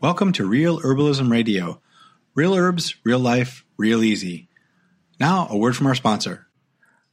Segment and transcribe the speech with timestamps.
[0.00, 1.82] Welcome to Real Herbalism Radio.
[2.36, 4.48] Real herbs, real life, real easy.
[5.18, 6.46] Now, a word from our sponsor.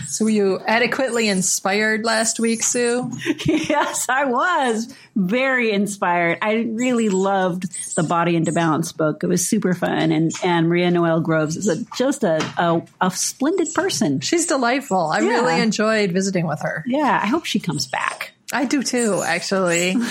[0.08, 3.10] So, were you adequately inspired last week, Sue?
[3.46, 6.38] yes, I was very inspired.
[6.42, 7.64] I really loved
[7.96, 9.22] the Body into Balance book.
[9.24, 10.12] It was super fun.
[10.12, 14.20] And, and Maria Noel Groves is a, just a, a, a splendid person.
[14.20, 14.98] She's delightful.
[15.06, 15.28] I Yeah.
[15.30, 16.84] really enjoyed visiting with her.
[16.86, 18.32] Yeah, I hope she comes back.
[18.52, 19.96] I do too, actually.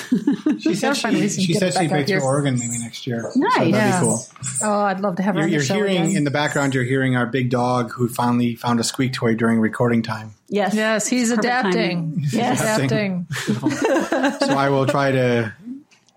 [0.60, 2.20] She said find she, ways to she, said it back she'd make to.
[2.20, 3.30] Oregon maybe next year.
[3.34, 3.56] So Nice.
[3.58, 4.00] that'd Yeah.
[4.00, 4.26] be cool.
[4.64, 6.18] Oh, I'd love to have her You're, on you're show hearing again.
[6.18, 9.60] in the background, you're hearing our big dog who finally found a squeak toy during
[9.60, 10.32] recording time.
[10.48, 10.74] Yes.
[10.74, 11.74] yes, he's Perfect adapting.
[12.12, 12.20] timing.
[12.20, 12.62] He's Yes.
[12.62, 13.28] adapting.
[14.40, 15.54] So I will try to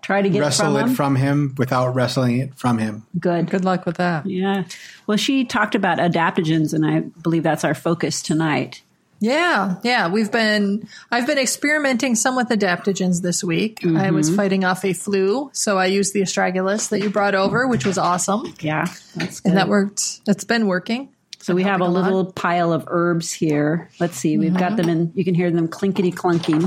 [0.01, 0.95] Try to get wrestle from it him.
[0.95, 3.03] from him without wrestling it from him.
[3.19, 3.49] Good.
[3.51, 4.25] Good luck with that.
[4.25, 4.63] Yeah.
[5.05, 8.81] Well, she talked about adaptogens, and I believe that's our focus tonight.
[9.21, 10.07] Yeah, yeah.
[10.07, 13.79] We've been I've been experimenting some with adaptogens this week.
[13.83, 14.15] I Mm-hmm.
[14.15, 17.85] was fighting off a flu, so I used the astragalus that you brought over, which
[17.85, 18.53] was awesome.
[18.61, 18.85] Yeah.
[19.15, 19.49] That's good.
[19.49, 20.21] And that worked.
[20.27, 21.09] It's been working.
[21.39, 22.05] So we have a helping a lot.
[22.05, 23.89] little pile of herbs here.
[23.99, 24.37] Let's see.
[24.37, 25.11] We've got them in.
[25.15, 26.63] You can hear them clinkety clunking.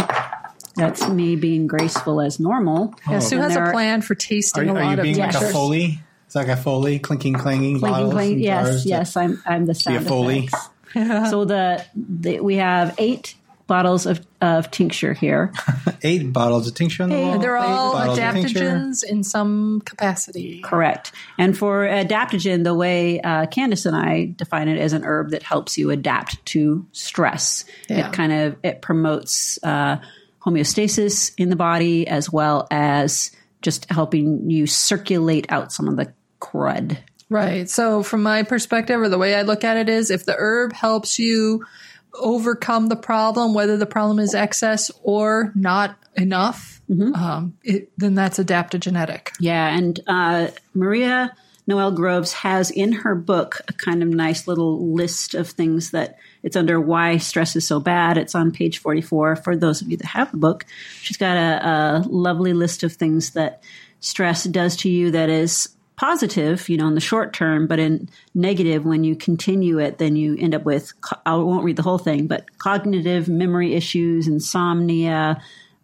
[0.74, 2.94] That's me being graceful as normal.
[3.08, 4.96] Yeah, Sue And has there a are- plan for Are, tasting are a lot you
[4.98, 5.40] of being like a.
[5.52, 6.00] Foley?
[6.26, 8.42] It's like a Foley, clinking, clanging, Clinking, bottles clink.
[8.42, 8.86] Yes, jars.
[8.86, 9.16] yes.
[9.18, 9.42] I'm.
[9.46, 10.38] I'm the Be sound a Foley.
[10.46, 10.68] effects.
[11.30, 13.34] So the, the we have eight
[13.66, 15.52] bottles of, of tincture here.
[16.02, 17.38] Eight bottles of tincture on the wall.
[17.38, 18.60] They're eight all bottles of tincture.
[18.60, 20.60] adaptogens in some capacity.
[20.60, 21.12] Correct.
[21.38, 25.42] And for adaptogen, the way uh, Candace and I define it as an herb that
[25.42, 27.64] helps you adapt to stress.
[27.88, 28.08] Yeah.
[28.08, 29.98] It kind of it promotes uh,
[30.44, 33.30] homeostasis in the body as well as
[33.62, 36.98] just helping you circulate out some of the crud.
[37.32, 37.68] Right.
[37.70, 40.74] So, from my perspective, or the way I look at it is if the herb
[40.74, 41.64] helps you
[42.12, 46.82] overcome the problem, whether the problem is excess or not enough,
[47.14, 49.30] um, it, then that's adaptogenetic.
[49.40, 51.34] Yeah, and uh, Maria
[51.66, 56.18] Noel Groves has in her book a kind of nice little list of things that
[56.42, 58.18] it's under why stress is so bad.
[58.18, 60.66] It's on page 44 for those of you that have the book.
[61.00, 63.62] She's got a, a lovely list of things that
[64.00, 65.70] stress does to you that is
[66.02, 70.16] positive, you know, in the short term, but in negative, when you continue it, then
[70.16, 70.92] you end up with,
[71.24, 75.40] I won't read the whole thing, but cognitive memory issues, insomnia,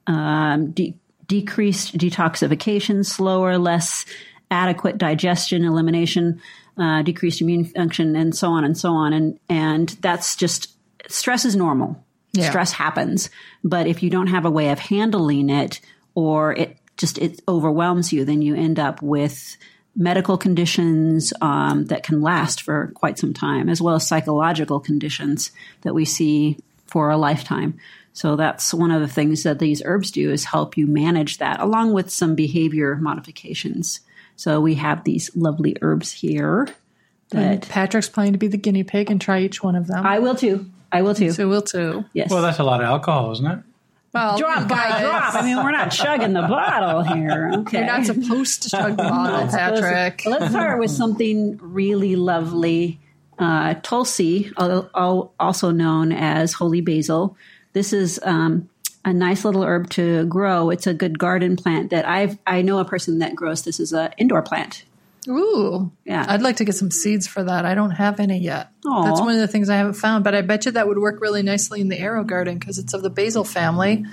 [0.08, 0.96] um, de-
[1.28, 4.06] decreased detoxification, slower, less
[4.50, 6.42] adequate digestion, elimination,
[6.76, 9.12] uh, decreased immune function, and so on and so on.
[9.12, 10.74] And and that's just
[11.06, 12.04] stress is normal.
[12.32, 12.48] Yeah.
[12.48, 13.30] Stress happens,
[13.62, 15.80] but if you don't have a way of handling it,
[16.16, 19.56] or it just it overwhelms you, then you end up with
[19.98, 25.50] medical conditions um, that can last for quite some time, as well as psychological conditions
[25.82, 27.78] that we see for a lifetime.
[28.12, 31.60] So that's one of the things that these herbs do is help you manage that,
[31.60, 34.00] along with some behavior modifications.
[34.36, 36.69] So we have these lovely herbs here
[37.32, 40.06] And that Patrick's planning to be the guinea pig and try each one of them.
[40.06, 40.70] I will too.
[40.91, 41.32] I will too.
[41.32, 42.04] so will too.
[42.12, 42.30] Yes.
[42.30, 43.59] Well, that's a lot of alcohol, isn't it?
[44.18, 45.34] Well, drop by drop.
[45.34, 47.50] I mean, we're not chugging the bottle here.
[47.58, 47.78] Okay.
[47.78, 50.24] You're not supposed to chug the bottle, Patrick.
[50.26, 52.98] Let's start with something really lovely.
[53.38, 57.36] Uh, Tulsi, al- al- also known as holy basil.
[57.72, 58.68] This is um,
[59.04, 60.70] a nice little herb to grow.
[60.70, 63.92] It's a good garden plant that I've I know a person that grows this as
[63.92, 64.84] an indoor plant.
[65.26, 65.90] Ooh.
[66.04, 66.24] Yeah.
[66.28, 67.64] I'd like to get some seeds for that.
[67.64, 68.70] I don't have any yet.
[68.86, 69.04] Aw.
[69.04, 71.20] That's one of the things I haven't found, but I bet you that would work
[71.20, 74.04] really nicely in the AeroGarden because it's of the basil family.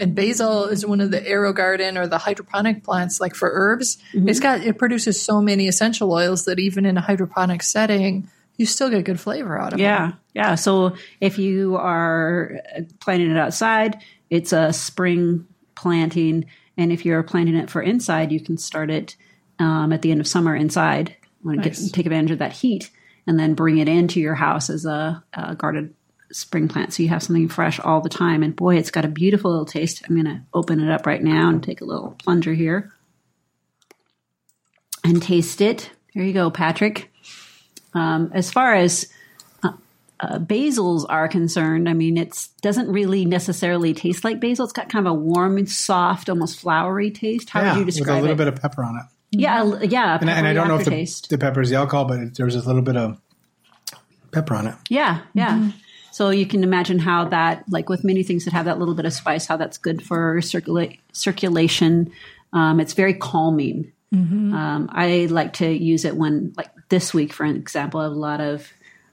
[0.00, 3.98] And basil is one of the AeroGarden or the hydroponic plants, like for herbs.
[4.12, 4.28] Mm-hmm.
[4.28, 8.66] It's got, it produces so many essential oils that even in a hydroponic setting, you
[8.66, 9.82] still get good flavor out of it.
[9.82, 10.54] Yeah, yeah.
[10.54, 12.60] So if you are
[13.00, 14.00] planting it outside,
[14.30, 16.46] it's a spring planting,
[16.76, 19.16] and if you're planting it for inside, you can start it
[19.58, 21.16] um, at the end of summer inside.
[21.42, 21.84] Want to Nice.
[21.84, 22.90] get take advantage of that heat,
[23.26, 25.94] and then bring it into your house as a, a garden
[26.32, 28.42] spring plant, so you have something fresh all the time.
[28.42, 30.02] And boy, it's got a beautiful little taste.
[30.08, 32.92] I'm going to open it up right now and take a little plunger here
[35.04, 35.90] and taste it.
[36.14, 37.10] There you go, Patrick.
[37.92, 39.12] Um, as far as
[39.62, 39.72] uh,
[40.18, 44.64] uh, basils are concerned, I mean, it doesn't really necessarily taste like basil.
[44.64, 47.50] It's got kind of a warm and soft, almost flowery taste.
[47.50, 48.22] How yeah, would you describe it?
[48.22, 48.44] with a little it?
[48.44, 49.04] bit of pepper on it.
[49.40, 50.18] Yeah, a- yeah.
[50.20, 51.28] And, I- and I don't know if the, taste.
[51.30, 53.20] the pepper is the alcohol, but it, there's a little bit of
[54.32, 54.74] pepper on it.
[54.88, 55.52] Yeah, yeah.
[55.52, 55.70] Mm-hmm.
[56.12, 59.04] So you can imagine how that, like with many things that have that little bit
[59.04, 62.12] of spice, how that's good for circula- circulation.
[62.52, 63.92] Um, it's very calming.
[64.14, 64.54] Mm-hmm.
[64.54, 68.12] Um, I like to use it when, like this week, for an example, I have
[68.12, 68.68] a lot of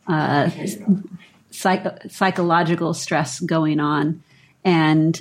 [0.08, 0.50] uh,
[1.50, 4.22] psych- psychological stress going on,
[4.64, 5.20] and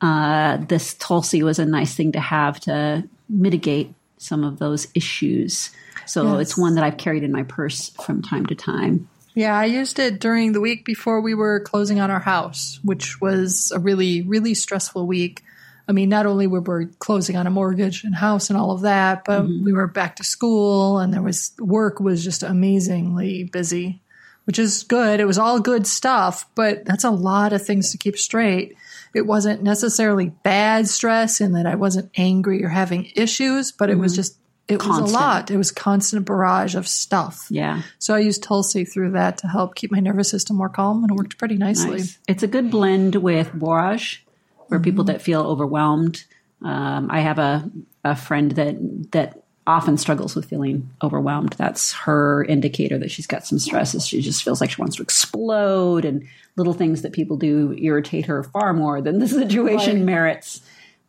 [0.00, 5.70] uh, this Tulsi was a nice thing to have to mitigate some of those issues.
[6.06, 6.42] So Yes.
[6.42, 9.08] it's one that I've carried in my purse from time to time.
[9.34, 13.20] Yeah, I used it during the week before we were closing on our house, which
[13.20, 15.42] was a really, really stressful week.
[15.88, 18.82] I mean, not only were we closing on a mortgage and house and all of
[18.82, 19.64] that, but mm-hmm.
[19.64, 24.02] we were back to school and there was work was just amazingly busy,
[24.44, 25.20] which is good.
[25.20, 28.76] It was all good stuff, but that's a lot of things to keep straight.
[29.14, 33.96] It wasn't necessarily bad stress in that I wasn't angry or having issues, but it
[33.98, 34.36] was just,
[34.68, 35.50] it was a lot.
[35.50, 37.46] It was constant barrage of stuff.
[37.50, 37.82] Yeah.
[37.98, 41.10] So I used Tulsi through that to help keep my nervous system more calm, and
[41.10, 41.98] it worked pretty nicely.
[41.98, 42.18] Nice.
[42.28, 44.24] It's a good blend with borage
[44.68, 45.12] for people Mm-hmm.
[45.14, 46.24] that feel overwhelmed.
[46.62, 47.68] Um, I have a,
[48.04, 48.76] a friend that
[49.10, 49.39] that
[49.70, 51.54] often struggles with feeling overwhelmed.
[51.58, 54.06] That's her indicator that she's got some stresses.
[54.06, 56.26] She just feels like she wants to explode, and
[56.56, 60.04] little things that people do irritate her far more than the situation Right.
[60.04, 60.60] merits.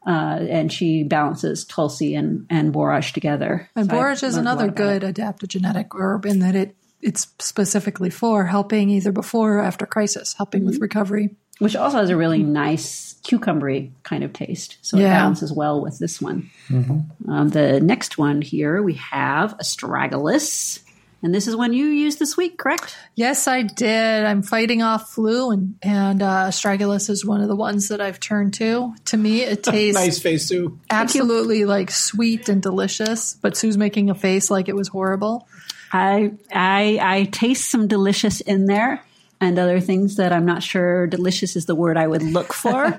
[0.05, 3.69] Uh, and she balances Tulsi and, and borage together.
[3.75, 5.15] And So borage is learned a lot another about it.
[5.15, 10.33] good adaptogenetic herb in that it it's specifically for helping either before or after crisis,
[10.37, 10.69] helping Mm-hmm.
[10.71, 11.35] with recovery.
[11.59, 14.77] which also has a really nice cucumbery kind of taste.
[14.81, 16.49] So it balances well with this one.
[16.69, 20.79] Um, the next one here we have astragalus,
[21.23, 22.95] and this is one you used this week, correct?
[23.15, 24.25] Yes, I did.
[24.25, 28.19] I'm fighting off flu, and and uh, astragalus is one of the ones that I've
[28.19, 28.93] turned to.
[29.05, 30.79] To me, it tastes Nice face, Sue.
[30.89, 33.35] absolutely like sweet and delicious.
[33.35, 35.47] But Sue's making a face like it was horrible.
[35.93, 39.03] I I I taste some delicious in there,
[39.41, 42.97] and other things that I'm not sure delicious is the word I would look for.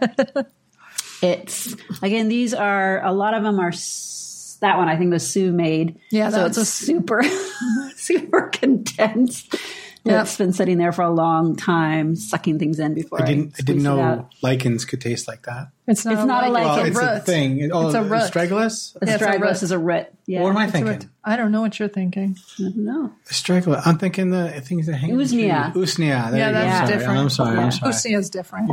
[1.22, 3.72] it's again, these are a lot of them are.
[4.60, 5.98] That one I think was Sue made.
[6.12, 7.22] Yeah, so it's a- super
[7.96, 9.56] super condensed.
[10.04, 10.22] Yep.
[10.22, 13.46] It's been sitting there for a long time, sucking things in before I, I didn't.
[13.46, 14.34] I squeeze didn't it know out.
[14.42, 15.68] lichens could taste like that.
[15.86, 16.14] It's not.
[16.14, 16.76] It's not a lichen, lichen.
[16.76, 17.24] Well, a it's a root.
[17.26, 17.70] thing.
[17.72, 18.10] Oh, It's a root.
[18.22, 18.96] astragalus.
[19.00, 19.62] Yeah, a Astragalus root.
[19.62, 20.06] is a root.
[20.26, 20.40] Yeah.
[20.42, 21.10] What am I It's thinking?
[21.24, 22.36] I don't know what you're thinking.
[22.58, 23.12] No.
[23.28, 23.82] Astragalus.
[23.86, 25.10] I'm thinking the things that hang.
[25.10, 25.72] in the Usnea.
[25.72, 26.30] Usnea.
[26.30, 27.18] There Yeah, that's I'm different.
[27.20, 27.56] I'm sorry.
[27.56, 27.64] Yeah.
[27.64, 27.92] I'm sorry.
[27.92, 28.70] Usnea is different.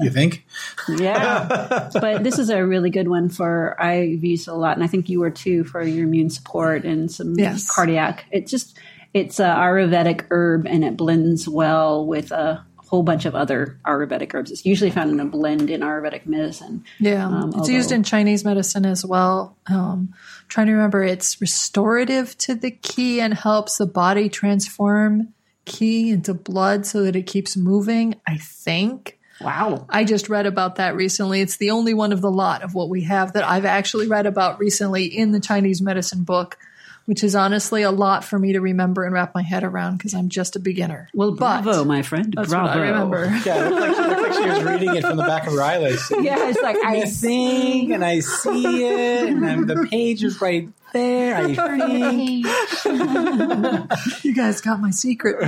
[0.00, 0.44] You think?
[0.88, 1.90] Yeah.
[2.00, 5.08] but this is a really good one for I've used a lot and I think
[5.08, 7.68] you were too for your immune support and some Yes.
[7.70, 8.24] cardiac.
[8.30, 8.76] It just
[9.14, 14.34] it's a Ayurvedic herb and it blends well with a whole bunch of other Ayurvedic
[14.34, 14.50] herbs.
[14.50, 16.84] It's usually found in a blend in Ayurvedic medicine.
[17.00, 19.56] Yeah, Um, it's used in Chinese medicine as well.
[19.66, 20.12] Um,
[20.48, 25.32] trying to remember, it's restorative to the qi and helps the body transform
[25.64, 28.16] qi into blood so that it keeps moving.
[28.26, 29.18] I think.
[29.40, 29.86] Wow.
[29.88, 31.40] I just read about that recently.
[31.40, 34.26] It's the only one of the lot of what we have that I've actually read
[34.26, 36.58] about recently in the Chinese medicine book,
[37.06, 40.14] which is honestly a lot for me to remember and wrap my head around because
[40.14, 41.08] I'm just a beginner.
[41.14, 42.32] Well, But bravo, my friend.
[42.36, 42.68] That's bravo.
[42.68, 43.24] what I remember.
[43.44, 45.52] Yeah, it looked like, she, looked like she was reading it from the back of
[45.54, 46.12] her eyelids.
[46.22, 50.40] Yeah, it's like I I think, and I see it, and then the page is
[50.40, 51.36] right there.
[51.36, 52.46] I think.
[54.24, 55.38] You guys got my secret.
[55.40, 55.46] the,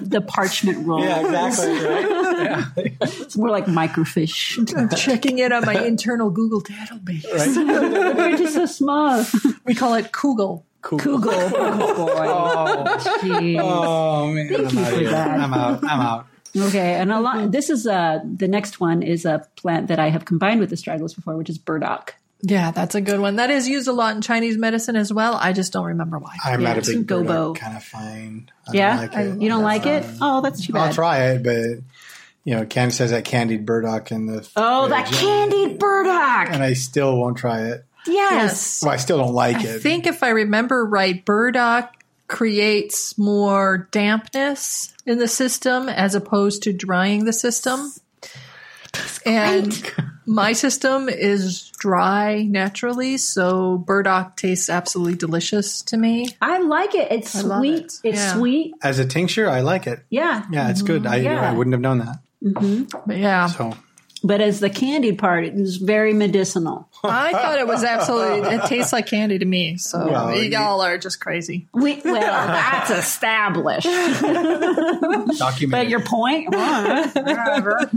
[0.00, 1.02] the parchment roll.
[1.02, 1.72] Yeah, exactly.
[1.84, 2.08] Right?
[2.42, 2.64] Yeah.
[3.22, 4.58] It's more like microfiche.
[4.76, 7.24] I'm checking it on my internal Google database.
[7.32, 7.56] Right?
[8.16, 9.24] We're just so small.
[9.64, 10.62] We call it Kugel.
[10.82, 10.98] Cool.
[10.98, 11.32] Google.
[11.32, 12.26] Oh, boy.
[12.26, 12.84] Oh,
[13.20, 13.58] Jeez.
[13.60, 15.10] oh man, Thank I'm you out for here.
[15.10, 15.40] that.
[15.40, 15.84] I'm out.
[15.84, 16.26] I'm out.
[16.56, 17.50] Okay, and a lot.
[17.52, 21.14] This is uh the next one is a plant that I have combined with astragalus
[21.14, 22.14] before, which is burdock.
[22.42, 23.36] Yeah, that's a good one.
[23.36, 25.34] That is used a lot in Chinese medicine as well.
[25.34, 26.36] I just don't remember why.
[26.44, 27.54] I'm Yeah, not a big gobo.
[27.56, 28.50] kind of fine.
[28.68, 29.42] I Yeah, don't like it.
[29.42, 30.04] you don't like it?
[30.04, 30.88] Um, Oh, that's too bad.
[30.88, 31.84] I'll try it, but
[32.44, 36.48] you know, Candy says that candied burdock in the Oh, that fridge, candied burdock.
[36.52, 37.84] and I still won't try it.
[38.08, 38.82] Yes.
[38.82, 39.76] Well, I still don't like I it.
[39.76, 41.92] I think if I remember right, burdock
[42.26, 47.92] creates more dampness in the system as opposed to drying the system.
[49.24, 49.72] And
[50.26, 56.28] my system is dry naturally, so burdock tastes absolutely delicious to me.
[56.40, 57.10] I like it.
[57.10, 57.74] It's love sweet.
[57.84, 58.00] it.
[58.04, 58.32] It's Yeah.
[58.34, 58.74] sweet.
[58.82, 60.00] As a tincture, I like it.
[60.10, 60.44] Yeah.
[60.50, 61.06] Yeah, it's good.
[61.06, 61.50] I, Yeah.
[61.50, 62.18] I wouldn't have known that.
[62.44, 62.98] Mm-hmm.
[63.06, 63.74] But yeah, So
[64.24, 66.88] but as the candied part, it is very medicinal.
[67.04, 68.54] I thought it was absolutely.
[68.54, 69.76] It tastes like candy to me.
[69.78, 71.66] So Well, you- y'all are just crazy.
[71.74, 73.86] We, well, that's established.
[75.38, 75.70] Documented.
[75.70, 77.90] But your point, Well, whatever.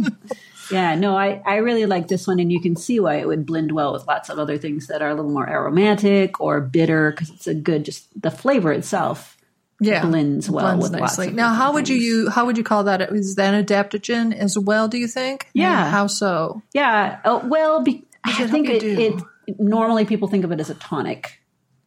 [0.72, 3.46] Yeah, no, I, I really like this one, and you can see why it would
[3.46, 7.12] blend well with lots of other things that are a little more aromatic or bitter
[7.12, 9.38] because it's a good, just the flavor itself
[9.80, 11.28] Yeah, blends well blends with lots nicely.
[11.30, 12.06] of Now, how would you things.
[12.06, 12.34] use?
[12.34, 13.02] How would you call that?
[13.12, 14.88] Is that an adaptogen as well?
[14.88, 15.48] Do you think?
[15.54, 15.84] Yeah.
[15.86, 16.62] And How so?
[16.74, 20.70] Yeah, oh, well, be, I think help it, it normally people think of it as
[20.70, 21.40] a tonic,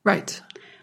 [0.05, 0.41] Right.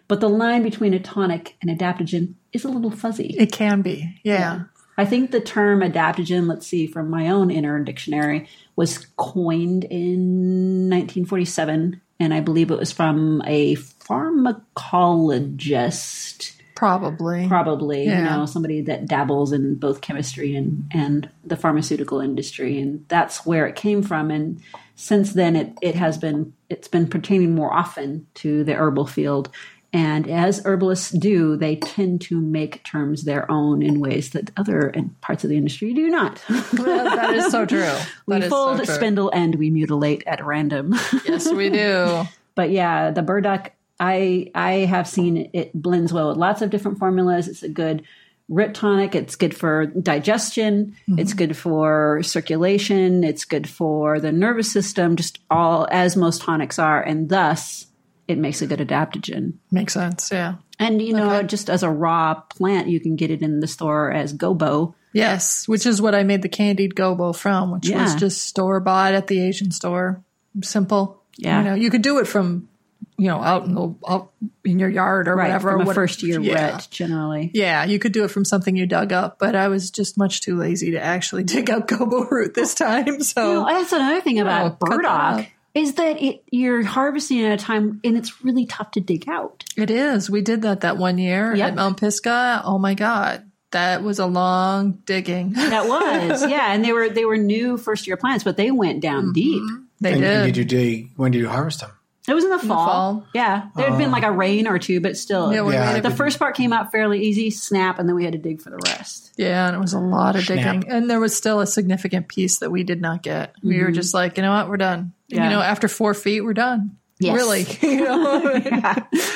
[0.08, 3.34] but the line between a tonic and adaptogen is a little fuzzy.
[3.38, 4.20] It can be.
[4.22, 4.64] Yeah.
[4.98, 10.88] I think the term adaptogen, let's see, from my own inner dictionary, was coined in
[10.90, 17.46] 1947, and I believe it was from a pharmacologist, Probably.
[17.48, 23.06] probably, you know, somebody that dabbles in both chemistry and, and the pharmaceutical industry, and
[23.08, 24.30] that's where it came from.
[24.30, 24.60] And
[24.94, 29.50] since then, it, it has been it's been pertaining more often to the herbal field.
[29.96, 34.92] And as herbalists do, they tend to make terms their own in ways that other
[35.22, 36.36] parts of the industry do not.
[36.48, 37.94] that is so true.
[38.26, 38.94] we fold, so true.
[38.94, 40.94] spindle, and we mutilate at random.
[41.24, 42.24] Yes, we do.
[42.54, 46.98] but yeah, the burdock, I I have seen it blends well with lots of different
[46.98, 47.48] formulas.
[47.48, 48.02] It's a good
[48.50, 49.14] root tonic.
[49.14, 50.94] It's good for digestion.
[51.08, 51.20] Mm-hmm.
[51.20, 53.24] It's good for circulation.
[53.24, 55.16] It's good for the nervous system.
[55.16, 57.86] Just all as most tonics are, and thus
[58.28, 59.54] it makes a good adaptogen.
[59.70, 60.30] Makes sense.
[60.32, 60.54] Yeah.
[60.78, 61.46] And you know, Okay.
[61.46, 64.94] just as a raw plant, you can get it in the store as gobo.
[65.12, 69.14] Yes, which is what I made the candied gobo from, which was just store bought
[69.14, 70.22] at the Asian store.
[70.62, 71.22] Simple.
[71.38, 71.58] Yeah.
[71.58, 72.68] You know, you could do it from,
[73.16, 74.32] you know, out in the out
[74.64, 75.72] in your yard or Right, whatever.
[75.72, 76.72] from a what- first year yeah.
[76.72, 77.50] wet, generally.
[77.54, 80.42] Yeah, you could do it from something you dug up, but I was just much
[80.42, 83.22] too lazy to actually dig up gobo root this time.
[83.22, 85.46] So Well, that's another thing about Oh, burdock.
[85.76, 89.64] Is that it, you're harvesting at a time and it's really tough to dig out.
[89.76, 90.30] it is.
[90.30, 91.68] We did that that one year Yep.
[91.68, 92.62] at Mount Pisgah.
[92.64, 95.52] Oh my god, that was a long digging.
[95.54, 99.00] That was, yeah, and they were they were new first year plants, but they went
[99.02, 99.32] down mm-hmm.
[99.32, 99.62] deep.
[100.00, 100.30] They and, did.
[100.30, 101.10] and did you dig?
[101.16, 101.90] When did you harvest them?
[102.28, 102.86] It was in the fall.
[102.86, 103.26] fall.
[103.34, 106.00] Yeah, there had been like a rain or two, but still, Yeah, Yeah, made I
[106.00, 108.70] the first part came out fairly easy, snap, and then we had to dig for
[108.70, 109.32] the rest.
[109.36, 110.80] Yeah, and it was a lot of Snap.
[110.80, 110.90] digging.
[110.90, 113.54] And there was still a significant piece that we did not get.
[113.62, 115.12] We were just like, you know what, we're done.
[115.30, 115.36] Mm-hmm.
[115.36, 115.44] Yeah.
[115.44, 116.96] You know, after four feet, we're done.
[117.18, 117.34] Yes.
[117.34, 117.64] Really.
[117.82, 118.62] You know?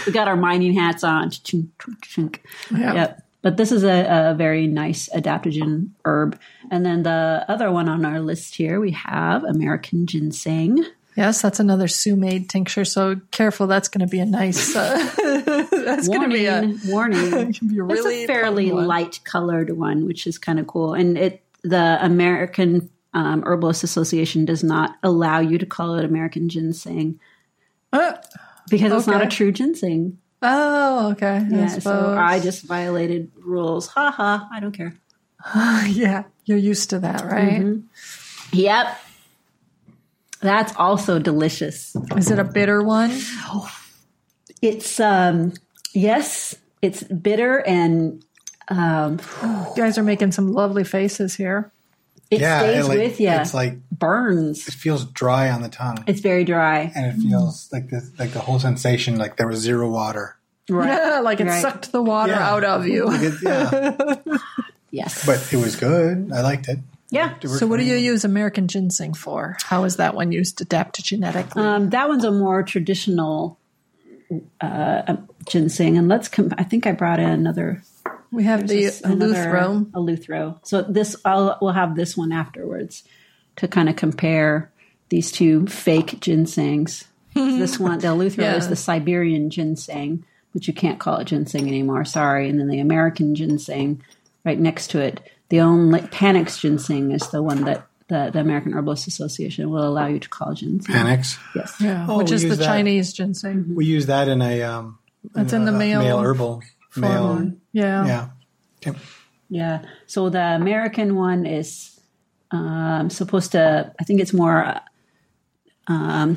[0.06, 1.30] we got our mining hats on.
[1.30, 2.38] Chink, chink, chink.
[2.70, 2.94] Yeah.
[2.94, 3.23] Yep.
[3.42, 6.38] But this is a, a very nice adaptogen herb.
[6.70, 10.85] And then the other one on our list here, we have American ginseng.
[11.17, 12.85] Yes, that's another Sue made tincture.
[12.85, 13.67] So careful.
[13.67, 14.97] That's going to be a nice, uh,
[15.71, 17.52] that's going to Warning, be a, warning.
[17.52, 20.95] can be a really it's a fairly light colored one, which is kind of cool.
[20.95, 26.49] And it the American um, Herbalist Association does not allow you to call it American
[26.49, 27.19] ginseng
[27.93, 28.12] Uh,
[28.71, 30.17] because it's not a true ginseng.
[30.43, 31.37] oh, okay.
[31.38, 32.17] I Yeah, so.
[32.17, 33.88] I just violated rules.
[33.88, 34.49] Ha ha!
[34.52, 34.95] I don't care.
[35.88, 37.61] yeah, you're used to that, right?
[37.61, 38.57] Mm-hmm.
[38.57, 38.99] Yep.
[40.40, 41.94] That's also delicious.
[42.16, 43.11] Is it a bitter one?
[44.62, 45.52] It's um
[45.94, 48.25] yes, it's bitter and
[48.68, 51.73] um You guys are making some lovely faces here.
[52.30, 53.28] it yeah, stays it, like, with you.
[53.30, 54.68] It's like burns.
[54.68, 56.90] it feels dry on the tongue, It's very dry.
[56.94, 60.37] and it feels like the like the whole sensation like there was zero water.
[60.68, 60.88] Right.
[60.88, 61.62] Yeah, like it Right.
[61.62, 62.50] sucked the water Yeah.
[62.50, 63.06] out of you.
[63.06, 64.38] Like it- yeah,
[64.90, 65.25] Yes.
[65.26, 66.30] but it was good.
[66.32, 66.78] I liked it.
[67.11, 67.35] Yeah.
[67.40, 69.57] So, what do you use American ginseng for?
[69.62, 71.57] How is that one used adaptogenetically?
[71.57, 73.59] Um, that one's a more traditional
[74.61, 76.29] uh, ginseng, and let's.
[76.29, 77.83] Com- I think I brought in another.
[78.31, 79.35] we have the Just another-
[79.93, 80.59] Eleuthero.
[80.67, 83.02] So this, I'll we'll have this one afterwards
[83.57, 84.71] to kind of compare
[85.09, 87.07] these two fake ginsengs.
[87.35, 88.57] this one, the Eleuthero, Yeah.
[88.57, 92.05] is the Siberian ginseng, but you can't call it ginseng anymore.
[92.05, 92.49] Sorry.
[92.49, 94.02] And then the American ginseng,
[94.45, 95.21] right next to it.
[95.50, 100.07] The only Panax ginseng is the one that the, the American Herbalist Association will allow
[100.07, 100.95] you to call ginseng.
[100.95, 101.75] Panax, Yes.
[101.80, 102.64] Yeah, Oh, which is the that.
[102.64, 103.75] Chinese ginseng.
[103.75, 104.99] We use that in a um.
[105.35, 106.62] That's in the a male male herbal
[106.97, 107.11] male.
[107.11, 107.61] Hormone.
[107.73, 108.07] Yeah.
[108.07, 108.28] Yeah.
[108.88, 108.99] Okay.
[109.49, 109.83] Yeah.
[110.07, 112.00] So the American one is
[112.52, 114.80] um, supposed to, I think it's more uh,
[115.88, 116.37] um,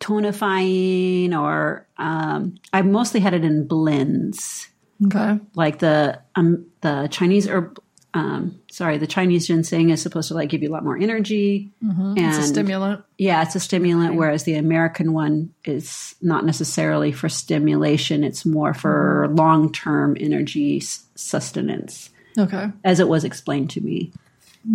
[0.00, 4.68] tonifying, or um, I mostly had it in blends,
[5.06, 5.38] Okay.
[5.54, 7.78] like the um, the Chinese herb.
[8.14, 11.72] Um, sorry, the Chinese ginseng is supposed to like give you a lot more energy,
[11.80, 13.02] and It's a stimulant.
[13.18, 14.14] yeah, it's a stimulant.
[14.14, 20.80] Whereas the American one is not necessarily for stimulation; it's more for long term energy
[21.16, 22.70] sustenance Okay.
[22.84, 24.12] as it was explained to me.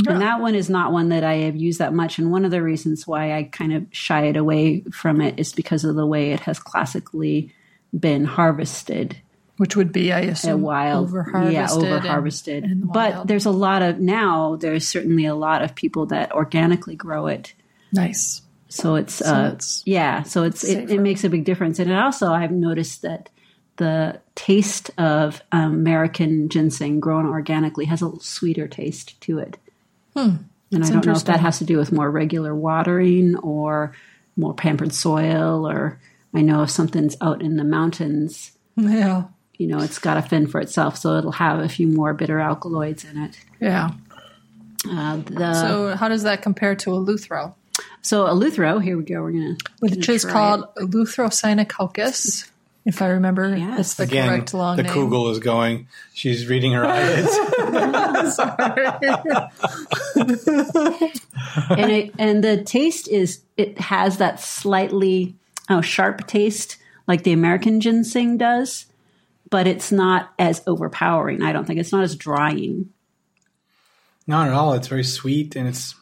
[0.08, 2.20] And that one is not one that I have used that much.
[2.20, 5.84] And one of the reasons why I kind of shied away from it is because
[5.84, 7.52] of the way it has classically
[7.98, 9.18] been harvested.
[9.60, 11.54] Which would be, I assume, wild, over harvested.
[11.54, 12.92] yeah, over harvested.
[12.94, 14.56] But there's a lot of now.
[14.56, 17.54] There's certainly a lot of people that organically grow it.
[17.92, 18.42] Nice.
[18.70, 21.78] So it's, uh, it's yeah, so it's it, it makes a big difference.
[21.78, 23.28] And also, I've noticed that
[23.76, 29.58] the taste of um, American ginseng grown organically has a sweeter taste to it.
[30.16, 30.36] Hmm.
[30.72, 33.94] And I don't know if that has to do with more regular watering or
[34.38, 36.00] more pampered soil, or
[36.34, 39.26] I know if something's out in the mountains, Yeah.
[39.60, 42.40] You know, it's got a fin for itself, so it'll have a few more bitter
[42.40, 43.38] alkaloids in it.
[43.60, 43.92] Yeah.
[44.90, 47.54] Uh, the, so, So, how does that compare to Eleuthero?
[48.02, 49.22] So eleuthero, here we go.
[49.22, 52.50] We're gonna Which is try called Eleutherocynococcus,
[52.86, 53.54] if I remember.
[53.56, 53.80] Yes.
[53.80, 54.94] It's the Again, correct long the name.
[54.94, 55.88] Kugel is going.
[56.14, 57.38] She's reading her eyelids.
[61.70, 65.36] and it, and the taste is it has that slightly
[65.70, 68.86] oh, sharp taste like the American ginseng does,
[69.50, 71.42] but it's not as overpowering.
[71.42, 72.90] I don't think it's not as drying.
[74.28, 74.74] Not at all.
[74.74, 75.96] It's very sweet and it's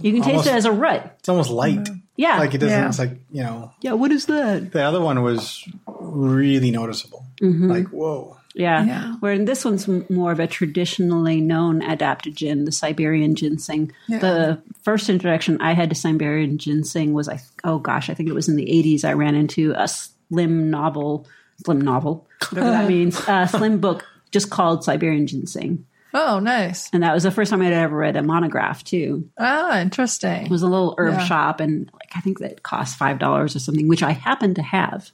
[0.00, 1.16] You can taste it as a rut.
[1.18, 1.78] it's almost light.
[1.78, 1.94] Mm-hmm.
[2.16, 2.76] Yeah, Like it doesn't.
[2.76, 2.88] Yeah.
[2.88, 3.72] It's like you know.
[3.80, 3.92] yeah.
[3.92, 4.72] What is that?
[4.72, 7.24] The other one was really noticeable.
[7.40, 7.68] Mm-hmm.
[7.68, 8.36] Like whoa.
[8.54, 8.84] Yeah.
[8.84, 9.14] Yeah.
[9.20, 13.92] Where this one's more of a traditionally known adaptogen, the Siberian ginseng.
[14.08, 14.18] Yeah.
[14.18, 18.34] The first introduction I had to Siberian ginseng was, I oh gosh, I think it
[18.34, 19.04] was in the 80s.
[19.04, 21.28] I ran into a slim novel,
[21.64, 25.84] slim novel, whatever that means, a slim book just called Siberian ginseng.
[26.14, 26.88] Oh, nice.
[26.92, 29.28] And that was the first time I'd ever read a monograph too.
[29.38, 30.46] Ah, interesting.
[30.46, 31.24] It was a little herb Yeah.
[31.26, 34.62] shop, and like I think that cost five dollars or something, which I happen to
[34.62, 35.10] have.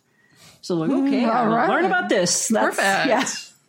[0.60, 1.68] So like, okay, all I'll right.
[1.68, 2.48] learn about this.
[2.48, 3.06] That's, Perfect.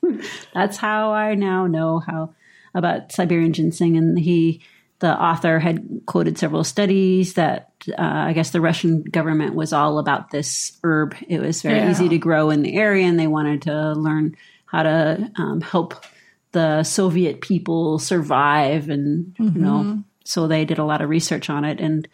[0.03, 0.21] Yeah,
[0.53, 2.33] that's how I now know how
[2.75, 3.97] about Siberian ginseng.
[3.97, 4.61] And he,
[4.99, 9.99] the author, had quoted several studies that uh, I guess the Russian government was all
[9.99, 11.15] about this herb.
[11.27, 11.91] It was very Yeah.
[11.91, 14.35] easy to grow in the area, and they wanted to learn
[14.65, 16.05] how to um, help
[16.53, 21.65] the Soviet people survive, and you know, so they did a lot of research on
[21.65, 22.07] it, and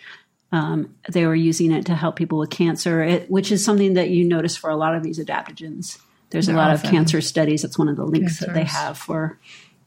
[0.52, 4.10] um, they were using it to help people with cancer, it, which is something that
[4.10, 6.00] you notice for a lot of these adaptogens.
[6.32, 7.62] There's a They're lot of cancer studies.
[7.62, 9.38] That's one of the links that they have for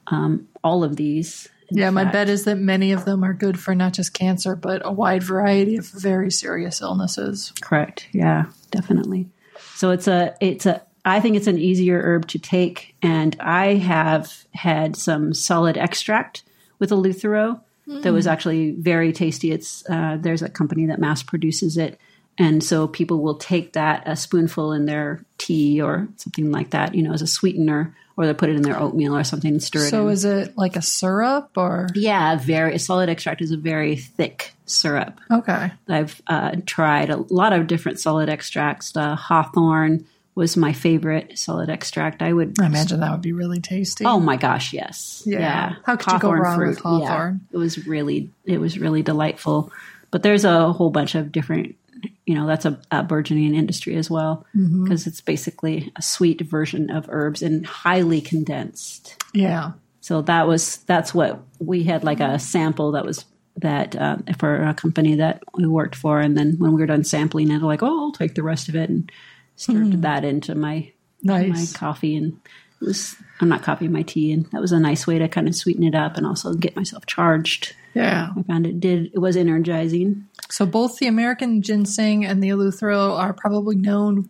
[0.07, 1.49] um, all of these.
[1.71, 4.83] Yeah, my bet is that many of them are good for not just cancer, but
[4.85, 7.53] a wide variety of very serious illnesses.
[7.61, 8.07] Correct.
[8.13, 9.29] Yeah, definitely.
[9.75, 13.75] So it's a it's a I think it's an easier herb to take, and I
[13.75, 16.43] have had some solid extract
[16.79, 19.51] with Eleuthero that was actually very tasty.
[19.51, 22.01] It's uh, there's a company that mass produces it,
[22.39, 26.95] and so people will take that a spoonful in their tea or something like that,
[26.95, 29.63] you know, as a sweetener, or they put it in their oatmeal or something and
[29.63, 29.91] stir it.
[29.91, 30.13] So in.
[30.13, 31.89] is it like a syrup or?
[31.95, 35.21] yeah, very solid extract is a very thick syrup.
[35.31, 35.71] Okay.
[35.89, 38.97] I've uh, tried a lot of different solid extracts.
[38.97, 42.23] Uh, Hawthorn was my favorite solid extract.
[42.23, 42.61] I would.
[42.61, 44.05] I imagine that would be really tasty.
[44.05, 45.23] Oh my gosh, yes.
[45.25, 45.77] Yeah.
[45.85, 47.41] How could you go wrong with Hawthorn?
[47.51, 49.73] Yeah, it was really, it was really delightful.
[50.11, 51.77] But there's a whole bunch of different,
[52.27, 54.85] you know, that's a, a burgeoning industry as well Mm-hmm.
[54.85, 59.17] because it's basically a sweet version of herbs and highly condensed.
[59.33, 59.73] Yeah.
[60.01, 63.25] So that was that's what we had like a sample that was
[63.57, 67.05] that uh, for a company that we worked for, and then when we were done
[67.05, 69.11] sampling it, like oh, I'll take the rest of it and
[69.57, 70.91] stirred that into my
[71.23, 71.73] Nice.
[71.73, 72.39] my coffee, and
[72.83, 75.49] it was I'm not copying my tea, and that was a nice way to kind
[75.49, 77.75] of sweeten it up and also get myself charged.
[77.95, 78.31] Yeah.
[78.37, 80.27] I found it did it was energizing.
[80.51, 84.29] So both the American ginseng and the Eleuthero are probably known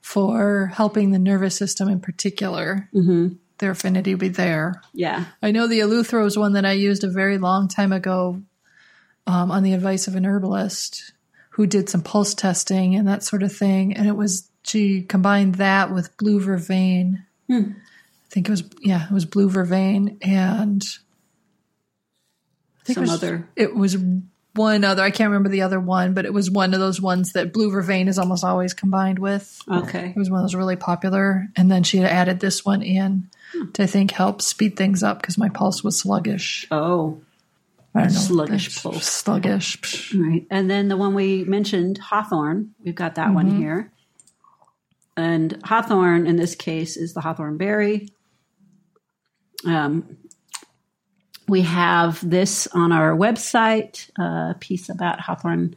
[0.00, 2.88] for helping the nervous system in particular.
[2.94, 3.36] Mm-hmm.
[3.58, 4.82] Their affinity would be there.
[4.92, 8.42] Yeah, I know the Eleuthero is one that I used a very long time ago
[9.26, 11.12] um, on the advice of an herbalist
[11.50, 13.96] who did some pulse testing and that sort of thing.
[13.96, 17.24] And it was, she combined that with blue vervain.
[18.28, 21.13] I think it was, yeah, it was blue vervain and I think
[22.84, 23.96] some it was, other it was
[24.54, 27.32] one other, I can't remember the other one, but it was one of those ones
[27.32, 29.60] that blue vervain is almost always combined with.
[29.68, 30.10] okay.
[30.10, 31.48] It was one of those really popular.
[31.56, 33.28] And then she had added this one in
[33.72, 36.68] to, I think, help speed things up because my pulse was sluggish.
[36.70, 37.20] Oh,
[37.96, 38.18] I don't know.
[38.20, 39.04] Sluggish pulse.
[39.06, 40.14] Sluggish.
[40.14, 40.46] Right.
[40.50, 43.34] And then the one we mentioned, Hawthorn, we've got that Mm-hmm.
[43.34, 43.90] one here.
[45.16, 48.08] And Hawthorn in this case is the Hawthorn berry.
[49.66, 50.18] Um,
[51.48, 55.76] we have this on our website, a piece about Hawthorn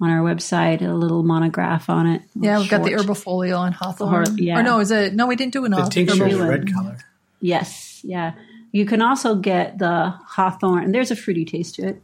[0.00, 2.22] on our website, a little monograph on it.
[2.34, 3.02] Yeah, we've got the Short.
[3.06, 4.28] herbofolio on Hawthorn.
[4.28, 4.58] Or- yeah.
[4.58, 5.14] Or no, is it?
[5.14, 6.98] No, we didn't do an The off- tincture is Herbal- red color.
[7.40, 8.32] Yes, yeah.
[8.72, 12.02] You can also get the hawthorn, and there's a fruity taste to it.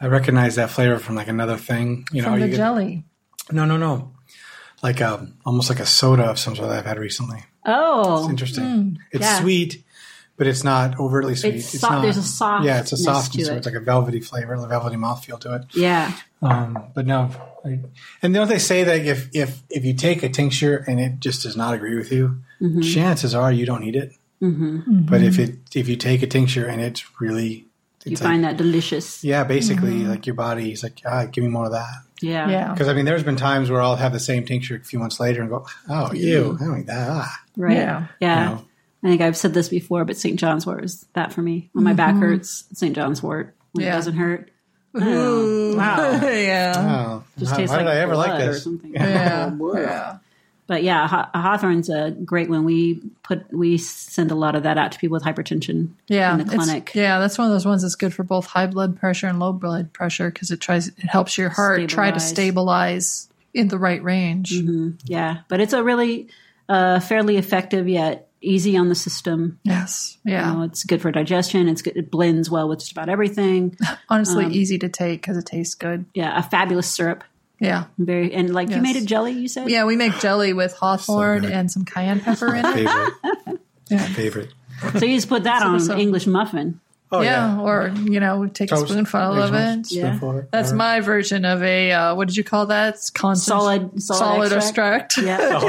[0.00, 2.06] I recognize that flavor from like another thing.
[2.12, 3.04] You know, From the you get- jelly.
[3.50, 4.12] no, no, no,
[4.82, 7.42] like um, almost like a soda of some sort that I've had recently.
[7.64, 8.98] Oh, Interesting.
[9.10, 9.40] It's yeah.
[9.40, 9.82] sweet,
[10.36, 11.54] but it's not overtly sweet.
[11.56, 12.02] It's It's, so- not.
[12.02, 12.64] there's a soft.
[12.64, 13.54] Yeah, it's a softness to to it.
[13.54, 13.56] it.
[13.58, 15.62] It's like a velvety flavor, a velvety mouthfeel to it.
[15.74, 16.12] yeah.
[16.42, 17.30] Um, but no,
[17.64, 17.80] I,
[18.22, 21.42] and don't they say that if if if you take a tincture and it just
[21.42, 22.80] does not agree with you, Mm-hmm.
[22.82, 24.12] chances are you don't need it.
[24.40, 27.66] But if it if you take a tincture and it's really,
[28.04, 29.24] You it's like, find that delicious.
[29.24, 31.90] yeah, basically like your body is like, ah, give me more of that.
[32.22, 32.48] Yeah.
[32.48, 32.72] Yeah.
[32.72, 35.18] Because I mean, there's been times where I'll have the same tincture a few months
[35.20, 37.08] later and go, oh, ew, I don't need that.
[37.10, 37.76] Ah, Right.
[37.76, 38.06] Yeah.
[38.20, 38.44] Yeah.
[38.50, 38.64] you know?
[39.04, 40.38] I think I've said this before, but St.
[40.38, 41.68] John's wort is that for me.
[41.72, 42.94] When my back hurts, St.
[42.94, 43.54] John's wort.
[43.72, 43.92] When Yeah.
[43.92, 44.50] it doesn't hurt.
[44.96, 45.76] Ooh.
[45.76, 46.12] Wow.
[46.22, 46.72] yeah.
[46.76, 48.64] Oh, Just why, tastes why like did I ever blood like or this?
[48.64, 48.92] something.
[48.94, 49.50] Yeah.
[49.74, 50.18] Yeah.
[50.68, 52.64] But yeah, haw- hawthorn's a great one.
[52.64, 56.38] We put we send a lot of that out to people with hypertension Yeah, in
[56.38, 56.90] the clinic.
[56.92, 59.52] Yeah, that's one of those ones that's good for both high blood pressure and low
[59.52, 63.06] blood pressure because it tries it helps your heart try to Stabilize.
[63.06, 64.52] stabilize in the right range.
[65.04, 66.28] Yeah, but it's a really
[66.68, 69.58] uh, fairly effective yet easy on the system.
[69.64, 70.52] Yes, You yeah.
[70.52, 71.68] know, it's good for digestion.
[71.68, 73.76] It's good, it blends well with just about everything.
[74.08, 76.06] Honestly, Um, easy to take because it tastes good.
[76.14, 77.24] Yeah, a fabulous syrup.
[77.58, 79.32] Yeah, Very and like you made a jelly.
[79.32, 79.84] You said yeah.
[79.86, 81.50] We make jelly with hawthorn good.
[81.52, 82.74] and some cayenne pepper in it.
[82.74, 83.60] Favorite.
[83.88, 83.98] Yeah.
[84.14, 84.52] Favorite.
[84.98, 86.80] So you just put that on so- an English muffin.
[87.12, 87.60] Oh, yeah, yeah.
[87.62, 89.92] or you know, take a spoonful of it.
[89.92, 90.06] Yeah.
[90.08, 90.76] spoonful of it, That's whatever.
[90.76, 92.94] my version of a uh, what did you call that?
[92.94, 94.18] It's constant Solid, solid,
[94.50, 95.18] solid extract.
[95.18, 95.26] extract.
[95.26, 95.60] Yeah,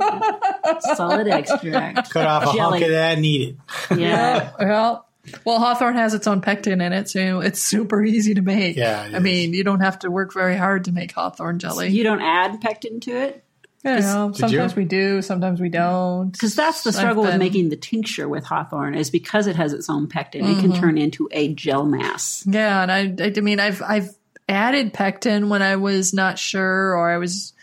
[0.02, 2.10] Oh, solid extract.
[2.10, 2.58] Cut off a Jelly.
[2.58, 3.56] hunk of that and eat
[3.90, 3.98] it.
[3.98, 5.06] Yeah, Well,
[5.44, 8.76] well, Hawthorn has its own pectin in it, so it's super easy to make.
[8.76, 11.88] Yeah, it I mean, you don't have to work very hard to make Hawthorn jelly.
[11.88, 13.44] you don't add pectin to it
[13.82, 16.30] You know, sometimes we do, sometimes we don't.
[16.30, 19.72] because that's the I've struggle with making the tincture with hawthorn is because it has
[19.72, 20.44] its own pectin.
[20.44, 20.80] It can mm-hmm.
[20.80, 22.44] turn into a gel mass.
[22.46, 24.14] Yeah, and I, I mean, I've I've
[24.50, 27.54] added pectin when I was not sure, or I was,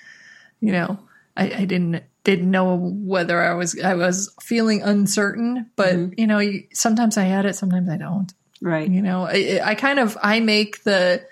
[0.59, 0.97] you know,
[1.35, 5.69] I, I didn't didn't know whether I was I was feeling uncertain.
[5.75, 6.13] But mm-hmm.
[6.19, 8.33] you know, you, sometimes I add it, sometimes I don't.
[8.59, 8.89] Right.
[8.89, 11.23] You know, I, I kind of I make the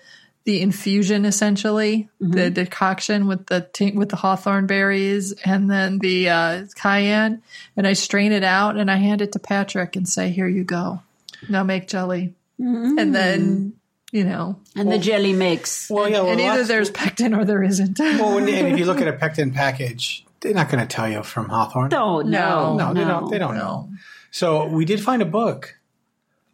[0.45, 6.29] the infusion essentially, the decoction with the t- with the hawthorn berries and then the
[6.29, 7.41] uh, cayenne,
[7.75, 10.63] and I strain it out and I hand it to Patrick and say, "Here you
[10.63, 11.01] go,
[11.49, 13.73] now make jelly." And then
[14.12, 15.89] you know, And the jelly makes.
[15.89, 16.21] Well, yeah.
[16.21, 17.99] Well, and either there's pectin or there isn't.
[17.99, 21.10] well, when, and if you look at a pectin package, they're not going to tell
[21.10, 21.93] you from Hawthorn.
[21.93, 23.29] Oh no, no, they don't.
[23.29, 23.89] They don't know.
[24.31, 25.77] So we did find a book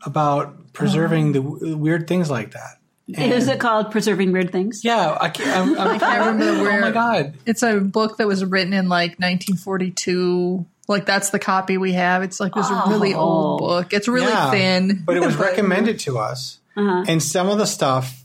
[0.06, 2.78] about preserving the w- weird things like that.
[3.18, 4.84] Is it called preserving weird things?
[4.84, 7.34] Yeah, I can't, I'm, I'm, I can't remember Oh my god!
[7.46, 10.66] it's a book that was written in like 1942.
[10.88, 12.22] Like that's the copy we have.
[12.24, 13.94] It's like this really old book.
[13.94, 18.18] It's really Yeah, thin, but it was recommended to us, and some of the stuff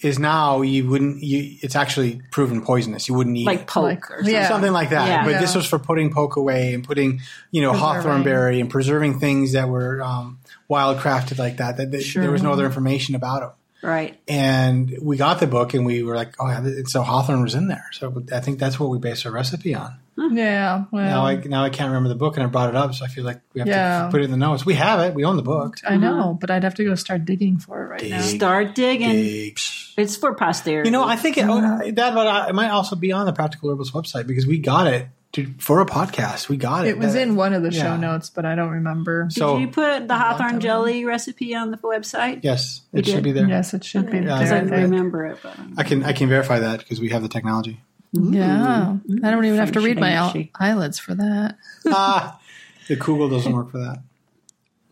[0.00, 1.22] is now you wouldn't.
[1.22, 3.08] You, it's actually proven poisonous.
[3.08, 3.66] You wouldn't eat Like it.
[3.66, 4.34] poke Like- or something.
[4.34, 4.48] yeah.
[4.48, 5.08] something like that.
[5.08, 5.24] Yeah.
[5.24, 8.24] But this was for putting poke away and putting, you know, hawthorn Preserving.
[8.24, 11.78] berry and preserving things that were um, wild crafted like that.
[11.78, 13.50] That, that There was no other information about them.
[13.82, 14.18] Right.
[14.26, 17.68] And we got the book and we were like, oh, yeah, so Hawthorn was in
[17.68, 17.84] there.
[17.92, 19.98] So I think that's what we based our recipe on.
[20.16, 20.84] yeah.
[20.90, 23.04] Well, Now I now I can't remember the book and I brought it up, so
[23.04, 24.04] I feel like we have Yeah.
[24.06, 24.64] to put it in the notes.
[24.64, 25.14] We have it.
[25.14, 25.76] We own the book.
[25.86, 28.20] I know, but I'd have to go start digging for it right now.
[28.22, 29.10] Start digging.
[29.10, 29.58] Big.
[29.98, 30.88] It's for posterity.
[30.88, 33.70] You know, I think it, that but uh, it might also be on the Practical
[33.70, 35.06] Herbals website because we got it
[35.36, 36.48] to, for a podcast.
[36.48, 36.90] We got it.
[36.90, 37.82] It was That- in one of the yeah.
[37.82, 39.24] show notes, but I don't remember.
[39.24, 40.58] Did So you put the time hawthorn ago.
[40.60, 42.40] jelly recipe on the website?
[42.42, 43.24] yes, We it should did.
[43.24, 43.48] be there.
[43.48, 44.54] Yes, it should be Yeah, Because there.
[44.54, 44.90] I I think- think.
[44.90, 45.38] remember it.
[45.42, 47.80] But I can I can verify that because we have the technology.
[48.12, 51.56] Yeah, I don't even have to read my eye- eyelids for that.
[51.88, 52.38] ah,
[52.88, 53.98] the Google doesn't work for that.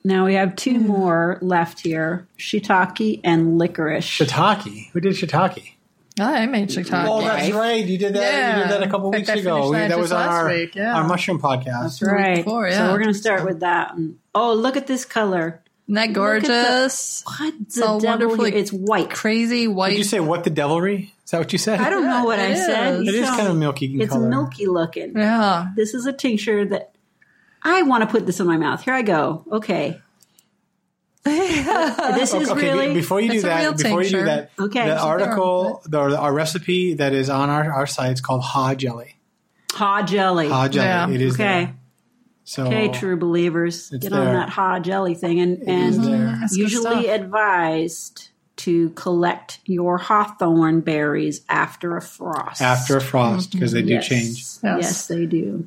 [0.05, 4.05] now we have two more left here: shiitake and licorice.
[4.05, 4.91] Shiitake.
[4.93, 5.74] Who did shiitake?
[6.21, 7.07] Oh, I made shiitake.
[7.09, 7.85] Oh, that's right.
[7.85, 8.57] You did that.
[8.59, 9.73] You did that a couple weeks I ago.
[9.73, 10.97] that that was on our week, yeah.
[10.97, 11.83] our mushroom podcast.
[11.83, 12.37] That's right.
[12.45, 13.95] before, So we're going to start with that.
[14.35, 15.61] Oh, look at this color.
[15.89, 17.25] Isn't that at the- gorgeous?
[17.27, 18.29] What the so devil?
[18.29, 19.11] wonderfully- It's white.
[19.11, 19.91] Crazy white.
[19.91, 21.13] Did you say what the devilry?
[21.25, 21.81] Is that what you said?
[21.81, 22.95] I don't know what it I said.
[23.01, 23.03] is.
[23.07, 24.29] You It is kind of milky in It's color.
[24.29, 25.17] milky looking.
[25.19, 25.69] yeah.
[25.75, 26.93] This is a tincture that
[27.63, 28.83] I want to put this in my mouth.
[28.85, 29.45] Here I go.
[29.51, 30.01] Okay.
[31.25, 34.87] This is Okay, really before you do real that, before you do that, Okay.
[34.89, 38.75] the So article, the, our recipe that is on our, our site is called Ha
[38.75, 39.17] Jelly.
[39.73, 40.49] ha jelly.
[40.49, 40.87] Ha Jelly.
[40.87, 41.09] Yeah.
[41.11, 41.43] It is Okay.
[41.65, 41.77] there.
[42.47, 46.37] So Okay, true believers, It's get on that ha jelly thing, and is and there.
[46.41, 52.61] That's good usually advised to collect your hawthorn berries after a frost.
[52.61, 54.07] after a frost because they do Yes.
[54.07, 54.37] change.
[54.37, 54.61] Yes.
[54.63, 55.67] Yes, they do.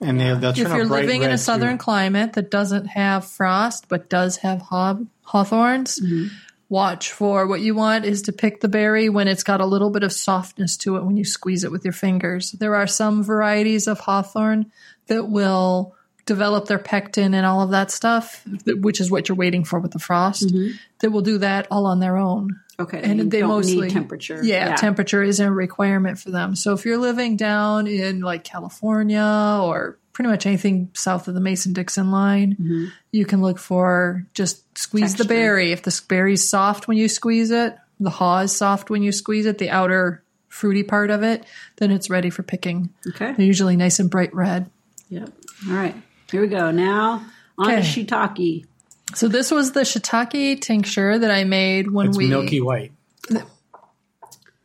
[0.00, 1.84] And they, they'll turn if you're bright living in a southern too.
[1.84, 6.26] climate that doesn't have frost but does have haw- hawthorns, Mm-hmm.
[6.68, 9.90] watch for what you want is to pick the berry when it's got a little
[9.90, 12.52] bit of softness to it when you squeeze it with your fingers.
[12.52, 14.70] There are some varieties of hawthorn
[15.06, 15.94] that will
[16.26, 19.92] develop their pectin and all of that stuff, which is what you're waiting for with
[19.92, 20.52] the frost,
[20.98, 22.58] that will do that all on their own.
[22.78, 23.00] Okay.
[23.02, 24.42] And they don't mostly temperature.
[24.42, 26.54] Yeah, temperature isn't a requirement for them.
[26.54, 31.40] So if you're living down in like California or pretty much anything south of the
[31.40, 32.86] Mason Dixon line, mm-hmm.
[33.12, 35.72] you can look for just squeeze the berry.
[35.72, 39.46] If the berry's soft when you squeeze it, the haw is soft when you squeeze
[39.46, 41.44] it, the outer fruity part of it,
[41.76, 42.90] then it's ready for picking.
[43.08, 43.32] Okay.
[43.32, 44.70] They're usually nice and bright red.
[45.08, 45.30] Yep.
[45.68, 45.94] All right.
[46.30, 46.70] Here we go.
[46.70, 47.24] Now
[47.58, 47.80] on Okay.
[47.80, 48.64] to shiitake.
[49.14, 52.92] So this was the shiitake tincture that I made when It's we milky white.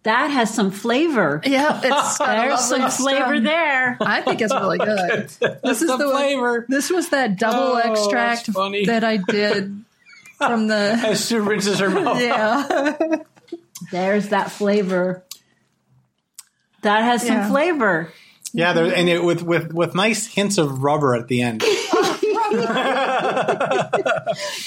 [0.04, 1.42] That has some flavor.
[1.46, 3.44] Yeah, it's got a There's some um, flavor stem.
[3.44, 3.98] there.
[4.02, 5.30] I think it's really good.
[5.64, 6.66] This is the the one- flavor.
[6.68, 8.48] This was that double Oh, extract
[8.88, 9.84] that I did
[10.38, 10.76] from the
[11.06, 12.20] As Sue rinses her mouth.
[12.20, 13.18] yeah.
[13.92, 15.24] There's that flavor.
[16.82, 17.50] That has some Yeah.
[17.52, 18.12] flavor.
[18.54, 21.64] Yeah, there, and it, with with with nice hints of rubber at the end.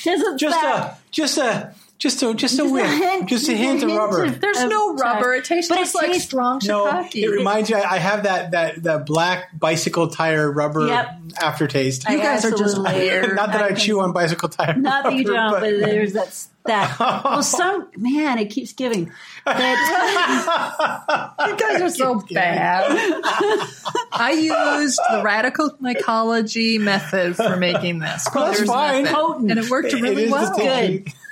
[0.05, 3.53] Doesn't Just that, a just a just a just a a whiff, hint- just a
[3.57, 4.29] hint of rubber.
[4.29, 5.05] There's Of no oh, type.
[5.15, 5.35] rubber.
[5.35, 7.15] It tastes But it like tastes- strong No, shiitake.
[7.23, 7.77] it reminds you.
[7.77, 11.09] I have that that that black bicycle tire rubber Yep.
[11.41, 12.09] aftertaste.
[12.09, 13.37] I you guys are just absolutely- weird.
[13.37, 14.75] Not that I I chew on bicycle tire.
[14.77, 16.47] Not that you don't, but there's that.
[16.67, 19.13] That well, some man, it keeps giving.
[19.45, 22.87] That you guys are so bad.
[24.13, 24.33] I
[24.81, 28.27] used the radical mycology method for making this.
[28.33, 29.05] That's fine.
[29.05, 29.15] nothing.
[29.15, 29.51] Potent.
[29.51, 30.57] and it worked It really is well.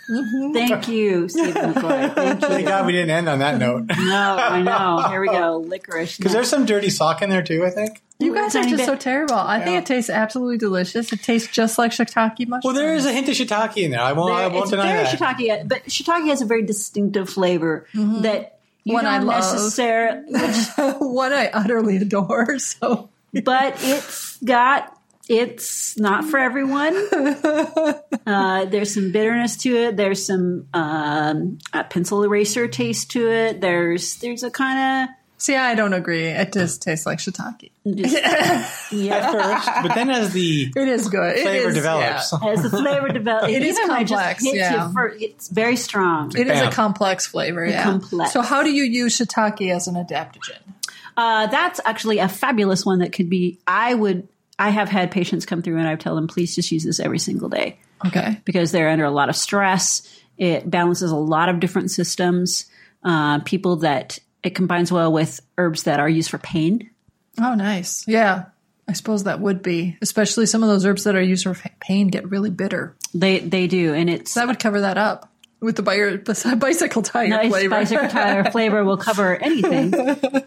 [0.07, 0.55] Distinct.
[0.55, 2.15] thank you, Stephen McCoy.
[2.15, 2.49] Thank you.
[2.49, 3.87] Thank God we didn't end on that note.
[3.89, 5.09] No, I know.
[5.09, 5.59] Here we go.
[5.59, 6.17] Licorice.
[6.17, 7.65] Because there's some dirty sock in there too.
[7.65, 8.03] I think.
[8.19, 8.87] You guys are just bit.
[8.87, 9.35] so terrible.
[9.35, 11.13] I think it tastes absolutely delicious.
[11.13, 12.65] It tastes just like shiitake mushrooms.
[12.65, 14.01] Well, there is a hint of shiitake in there.
[14.01, 14.33] I won't.
[14.33, 15.19] I There- won't it's deny very that.
[15.19, 18.23] shiitake, uh, but shiitake has a very distinctive flavor mm-hmm.
[18.23, 19.41] that you One I don't love.
[19.41, 20.33] necessarily.
[20.99, 22.59] what I utterly adore.
[22.59, 24.97] So but it's got
[25.33, 26.95] it's not for everyone.
[28.25, 29.97] Uh, there's some bitterness to it.
[29.97, 33.61] There's some um, a pencil eraser taste to it.
[33.61, 36.27] There's there's a kind of see, I don't agree.
[36.29, 37.71] It just tastes like shiitake.
[37.85, 37.99] of
[38.93, 39.17] yeah.
[39.17, 41.37] At first, but then as the It is good.
[41.37, 42.49] It flavor is- develops, yeah.
[42.51, 44.87] As the flavor develops, It is complex, It yeah.
[44.87, 46.31] you first, it's very strong.
[46.37, 47.67] It is a complex flavor.
[47.67, 47.83] Yeah.
[47.83, 48.33] complex.
[48.33, 50.59] So, how do you use shiitake as an adaptogen?
[51.17, 53.59] Uh, that's actually a fabulous one that could be.
[53.67, 54.29] I would.
[54.59, 57.19] I have had patients come through and I tell them, please just use this every
[57.19, 57.79] single day.
[58.05, 58.41] Okay.
[58.45, 60.03] because they're under a lot of stress.
[60.37, 62.67] It balances a lot of different systems.
[63.05, 66.91] Uh, people that it combines well with herbs that are used for pain.
[67.41, 68.07] Oh, nice.
[68.09, 68.47] Yeah.
[68.89, 72.09] I suppose that would be, especially some of those herbs that are used for pain
[72.09, 72.97] get really bitter.
[73.15, 75.32] They they do, and it's That would cover that up
[75.63, 77.71] with the bi- bicycle tire nice flavor.
[77.71, 79.91] bicycle tire flavor will cover anything.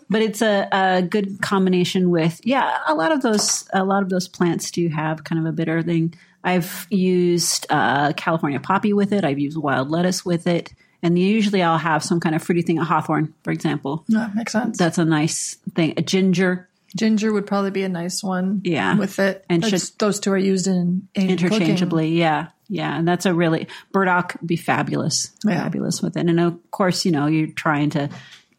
[0.10, 2.78] But it's a, a good combination with yeah.
[2.88, 5.82] A lot of those a lot of those plants do have kind of a bitter
[5.82, 6.14] thing.
[6.44, 9.26] I've used uh, California poppy with it.
[9.26, 10.74] I've used wild lettuce with it.
[11.02, 14.04] And usually I'll have some kind of fruity thing, a hawthorn, for example.
[14.10, 14.78] That makes sense.
[14.78, 15.94] That's a nice thing.
[15.98, 18.62] A ginger, Ginger would probably be a nice one.
[18.64, 18.96] Yeah.
[18.98, 19.44] With it.
[19.50, 22.10] And should- those two are used in, in interchangeably.
[22.18, 25.64] Yeah, yeah, and that's a really burdock would be fabulous, Yeah.
[25.64, 26.28] fabulous with it.
[26.30, 28.10] And of course, you know, you're trying to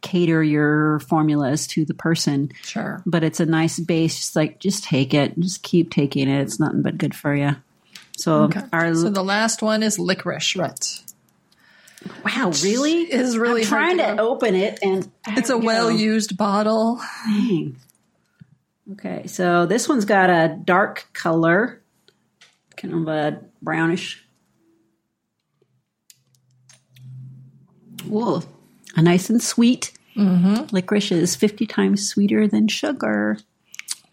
[0.03, 2.51] cater your formulas to the person.
[2.63, 3.03] Sure.
[3.07, 4.15] but it's a nice base.
[4.17, 6.43] Just like just take it, just keep taking it.
[6.43, 7.57] It's nothing but good for you.
[8.19, 8.61] So Okay.
[8.73, 11.01] our so the last one is licorice root.
[12.25, 16.37] wow, really is really I'm trying to to, open it, and It's a well used
[16.37, 17.01] bottle.
[17.27, 17.77] Dang.
[18.93, 21.83] Okay, so this one's got a dark color,
[22.77, 24.23] kind of a brownish.
[28.07, 28.43] Whoa,
[28.95, 29.93] a nice and sweet.
[30.17, 30.75] Mm-hmm.
[30.75, 33.39] Licorice is 50 times sweeter than sugar.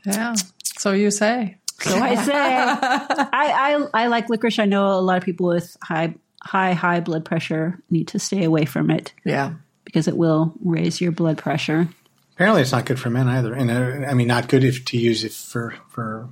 [0.05, 0.33] Yeah.
[0.63, 1.57] So you say.
[1.79, 4.59] So I say, I, I I like licorice.
[4.59, 8.43] I know a lot of people with high high high blood pressure need to stay
[8.43, 9.53] away from it Yeah.
[9.85, 11.87] because it will raise your blood pressure.
[12.35, 13.53] Apparently it's not good for men either.
[13.53, 16.29] And uh, I mean, not good if to use it for for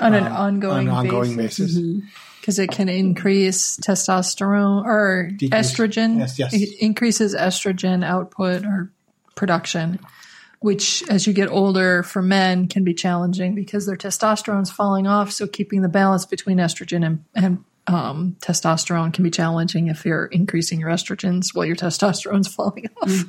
[0.00, 1.74] On an on ongoing an ongoing basis.
[1.74, 2.02] basis.
[2.40, 6.18] because it can increase testosterone or Decrease- estrogen.
[6.18, 6.52] yes, yes.
[6.54, 8.92] It increases estrogen output or
[9.34, 9.98] production,
[10.60, 15.30] which as you get older for men can be challenging because their testosterone's falling off.
[15.32, 20.26] So keeping the balance between estrogen and, and um, testosterone can be challenging if you're
[20.26, 23.24] increasing your estrogens while your testosterone's falling off.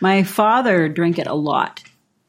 [0.00, 1.82] My father drank it a lot.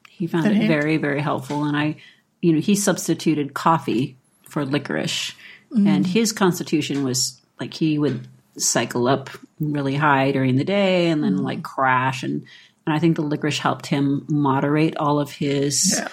[0.10, 1.65] He found it very, very helpful.
[1.65, 1.95] And I,
[2.41, 4.15] you know, he substituted coffee
[4.47, 5.34] for licorice,
[5.75, 8.27] and his constitution was like he would
[8.58, 12.43] cycle up really high during the day and then like crash and
[12.86, 16.08] and I think the licorice helped him moderate all of his Yeah.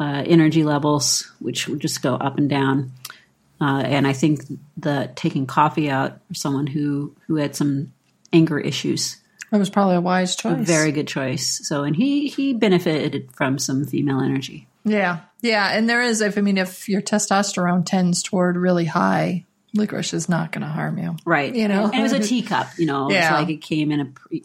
[0.00, 2.92] uh, energy levels, which would just go up and down.
[3.62, 4.40] Uh, and I think
[4.76, 7.92] the taking coffee out for someone who who had some
[8.32, 9.18] anger issues,
[9.52, 10.58] That was probably a wise choice.
[10.58, 11.60] A very good choice.
[11.66, 14.66] So, and he he benefited from some female energy.
[14.84, 15.20] Yeah.
[15.42, 15.68] Yeah.
[15.76, 19.44] And there is, if I mean, if your testosterone tends toward really high,
[19.74, 21.14] licorice is not going to harm you.
[21.24, 21.54] Right.
[21.54, 21.84] You know?
[21.84, 22.66] and it was a teacup.
[22.78, 23.34] You know, it's Yeah.
[23.34, 24.04] like it came in a.
[24.06, 24.42] Pre,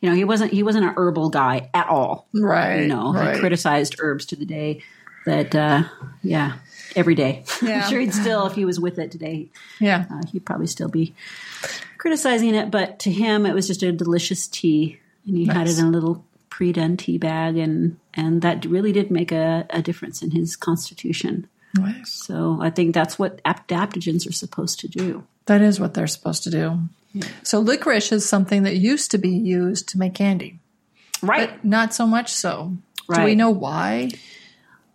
[0.00, 2.28] you know, he wasn't he wasn't an herbal guy at all.
[2.32, 2.82] Right.
[2.82, 3.34] You know, right.
[3.34, 4.82] he criticized herbs to the day
[5.26, 5.54] that.
[5.54, 5.82] uh
[6.22, 6.52] Yeah,
[6.96, 7.44] every day.
[7.62, 7.84] Yeah.
[7.84, 9.48] I'm sure he'd still, if he was with it today,
[9.80, 10.06] yeah.
[10.10, 11.14] uh, he'd probably still be
[11.98, 12.70] criticizing it.
[12.70, 15.90] But to him, it was just a delicious tea, and he had it in a
[15.90, 20.56] little pre-done tea bag, and and that really did make a, a difference in his
[20.56, 21.48] constitution.
[21.76, 22.10] Nice.
[22.10, 25.24] So I think that's what adaptogens are supposed to do.
[25.46, 26.80] That is what they're supposed to do.
[27.42, 30.60] So licorice is something that used to be used to make candy,
[31.22, 31.50] Right.
[31.50, 32.76] but not so much so.
[33.12, 34.10] Do we know why?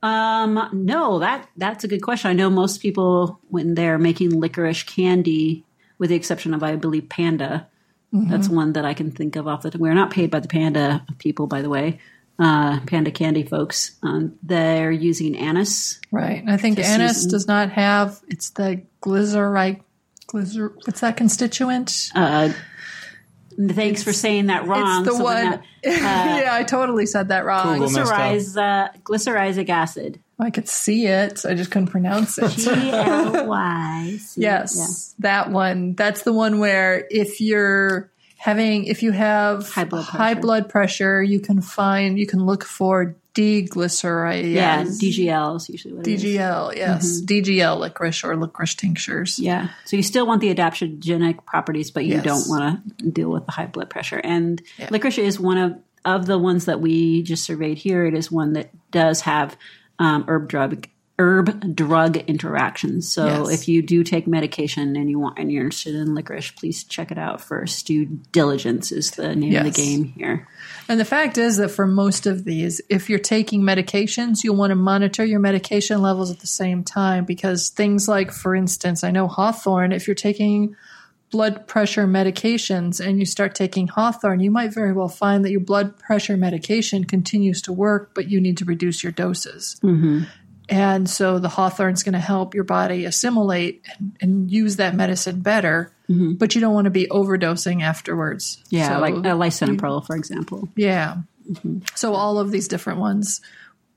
[0.05, 2.29] Um, no, that that's a good question.
[2.29, 5.65] I know most people when they're making licorice candy,
[5.97, 7.67] with the exception of I believe Panda,
[8.11, 9.71] that's one that I can think of off the.
[9.71, 9.81] Top.
[9.81, 11.99] We're not paid by the Panda people, by the way.
[12.37, 15.99] Uh, Panda candy folks, um, they're using anise.
[16.11, 16.43] Right.
[16.47, 17.31] I think anise season.
[17.31, 19.81] does not have, it's the glycerite,
[20.27, 22.11] glycer, what's that constituent?
[22.13, 22.51] Uh,
[23.57, 25.01] thanks for saying that wrong.
[25.01, 25.35] it's the So one.
[25.51, 27.79] then yeah, I totally said that wrong.
[27.79, 27.91] Google.
[27.91, 28.07] messed up.
[28.07, 30.19] Glycerize, uh, glycyrrhizic acid.
[30.39, 31.45] I could see it.
[31.45, 32.49] I just couldn't pronounce it.
[32.51, 34.19] G L Y.
[34.35, 35.93] Yes, that one.
[35.95, 41.23] That's the one where if you're having, if you have High blood high blood pressure,
[41.23, 44.51] you can find, you can look for D-glyceride.
[44.51, 44.83] Yeah.
[44.83, 46.23] DGL is usually what it is.
[46.23, 47.21] DGL, yes.
[47.21, 49.37] DGL licorice or licorice tinctures.
[49.37, 49.69] Yeah.
[49.85, 52.23] So you still want the adaptogenic properties, but you Yes.
[52.23, 54.17] don't want to deal with the high blood pressure.
[54.23, 58.05] And licorice is one of of the ones that we just surveyed here.
[58.05, 59.57] It is one that does have
[59.97, 60.87] um, herb drug
[61.17, 63.09] herb drug interactions.
[63.09, 63.49] So Yes.
[63.61, 67.09] if you do take medication and you want and you're interested in licorice, please check
[67.09, 67.87] it out first.
[67.87, 70.47] Due diligence is the name of the game here.
[70.89, 74.71] And the fact is that for most of these, if you're taking medications, you'll want
[74.71, 79.11] to monitor your medication levels at the same time because things like, for instance, I
[79.11, 80.75] know Hawthorn, if you're taking
[81.31, 85.59] blood pressure medications and you start taking Hawthorn, you might very well find that your
[85.59, 89.77] blood pressure medication continues to work, but you need to reduce your doses.
[89.83, 90.23] Mm-hmm.
[90.69, 95.41] And so the Hawthorn's going to help your body assimilate and, and use that medicine
[95.41, 98.63] better, but you don't want to be overdosing afterwards.
[98.69, 100.69] Yeah, So- like uh, lisinopril, for example.
[100.75, 101.17] yeah.
[101.95, 103.41] So all of these different ones,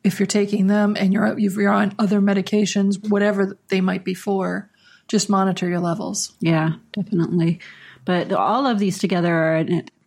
[0.05, 4.71] if you're taking them and you're you're on other medications, whatever they might be for,
[5.09, 6.33] just monitor your levels.
[6.41, 7.61] Yeah, definitely.
[8.05, 9.65] But all of these together are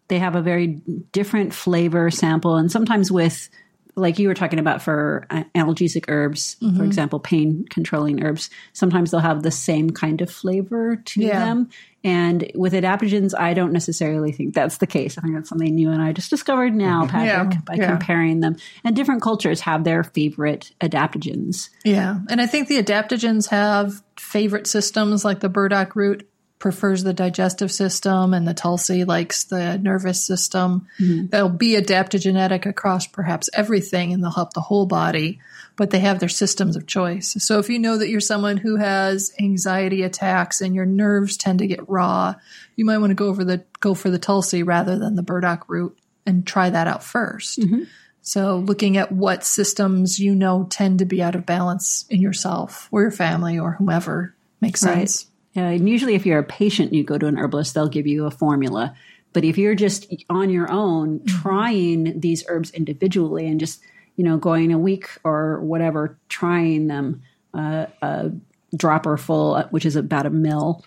[0.08, 0.68] they have a very
[1.12, 3.50] different flavor sample, and sometimes with
[3.96, 6.78] like you were talking about for uh, analgesic herbs, Mm-hmm.
[6.78, 8.50] for example, pain controlling herbs.
[8.74, 11.40] Sometimes they'll have the same kind of flavor to Yeah.
[11.40, 11.70] them.
[12.04, 15.18] And with adaptogens, I don't necessarily think that's the case.
[15.18, 17.92] I think that's something you and I just discovered now, Patrick, Yeah, by yeah.
[17.92, 18.56] comparing them.
[18.84, 21.70] And different cultures have their favorite adaptogens.
[21.86, 22.18] Yeah.
[22.30, 26.28] And I think the adaptogens have favorite systems like the burdock root
[26.62, 30.88] prefers the digestive system and the tulsi likes the nervous system.
[31.00, 31.28] Mm-hmm.
[31.28, 35.40] They'll be adaptogenetic across perhaps everything and they'll help the whole body,
[35.76, 37.36] but they have their systems of choice.
[37.40, 41.60] So if you know that you're someone who has anxiety attacks and your nerves tend
[41.60, 42.36] to get raw,
[42.76, 45.68] you might want to go over the go for the tulsi rather than the burdock
[45.68, 45.98] root
[46.28, 47.84] and try that out 1st mm-hmm.
[48.24, 52.88] So looking at what systems you know tend to be out of balance in yourself
[52.92, 55.10] or your family or whomever makes Right.
[55.10, 55.26] sense.
[55.54, 58.08] Yeah, and usually if you're a patient, and you go to an herbalist, they'll give
[58.08, 58.96] you a formula.
[59.34, 63.82] But if you're just on your own trying these herbs individually and just,
[64.16, 67.22] you know, going a week or whatever, trying them
[67.54, 68.32] uh, a
[68.76, 70.86] dropper full, uh, which is about a mill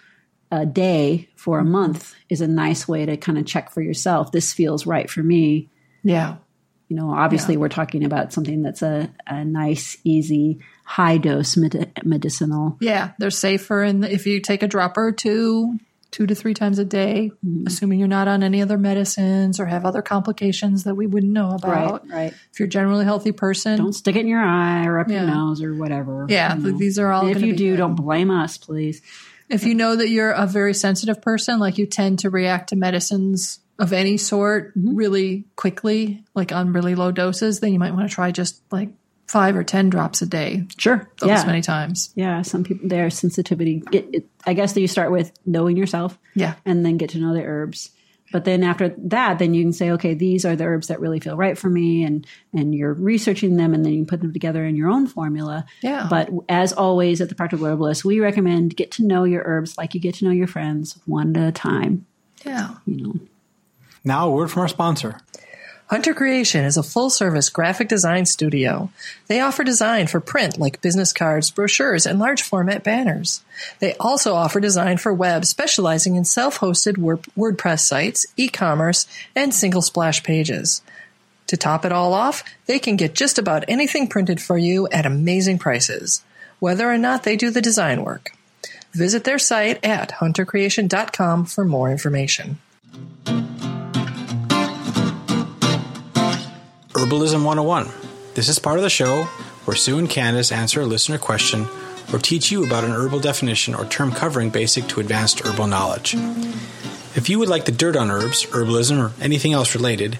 [0.51, 4.31] a day for a month, is a nice way to kind of check for yourself.
[4.31, 5.71] This feels right for me.
[6.03, 6.37] Yeah.
[6.89, 11.93] You know, obviously we're talking about something that's a, a nice, easy, high dose med-
[12.05, 12.77] medicinal.
[12.81, 13.13] Yeah.
[13.19, 15.79] They're safer and if you take a dropper or two,
[16.11, 17.33] two to three times a day,
[17.67, 21.51] assuming you're not on any other medicines or have other complications that we wouldn't know
[21.51, 22.07] about.
[22.09, 22.15] right.
[22.17, 22.35] right.
[22.53, 25.25] If you're a generally healthy person, Don't stick it in your eye or up Yeah.
[25.25, 26.27] your nose or whatever.
[26.29, 26.79] yeah, you know.
[26.79, 27.79] these are all if you do, good.
[27.79, 29.03] don't blame us, please.
[29.49, 32.77] If you know that you're a very sensitive person, like you tend to react to
[32.77, 34.95] medicines of any sort Mm-hmm.
[34.95, 38.91] really quickly, like on really low doses, then you might want to try just like
[39.27, 40.67] five or ten drops a day.
[40.77, 41.11] Sure.
[41.19, 41.47] Those yeah.
[41.47, 42.13] many times.
[42.15, 42.43] Yeah.
[42.43, 46.19] Some people, their sensitivity, get, it, I guess that you start with knowing yourself.
[46.35, 46.55] Yeah.
[46.65, 47.91] And then get to know the herbs.
[48.33, 51.21] But then after that, then you can say, okay, these are the herbs that really
[51.21, 54.65] feel right for me, and and you're researching them, and then you put them together
[54.65, 55.67] in your own formula.
[55.83, 56.09] Yeah.
[56.11, 59.95] But as always, at the Practical Herbalist, we recommend get to know your herbs like
[59.95, 62.07] you get to know your friends, one at a time.
[62.45, 62.75] Yeah.
[62.87, 63.15] You know.
[64.03, 65.21] Now, a word from our sponsor.
[65.89, 68.89] Hunter Creation is a full service graphic design studio.
[69.27, 73.43] They offer design for print like business cards, brochures, and large format banners.
[73.81, 76.97] They also offer design for web, specializing in self hosted
[77.37, 79.07] WordPress sites, e commerce,
[79.37, 80.81] and single splash pages.
[81.49, 85.05] To top it all off, they can get just about anything printed for you at
[85.05, 86.25] amazing prices,
[86.61, 88.33] whether or not they do the design work.
[88.93, 92.59] Visit their site at huntercreation.com for more information.
[97.05, 97.91] Herbalism 101.
[98.33, 99.25] This is part of the show
[99.67, 101.67] where Sue and Candace answer a listener question
[102.11, 106.15] or teach you about an herbal definition or term covering basic to advanced herbal knowledge.
[107.15, 110.19] If you would like the dirt on herbs, herbalism, or anything else related,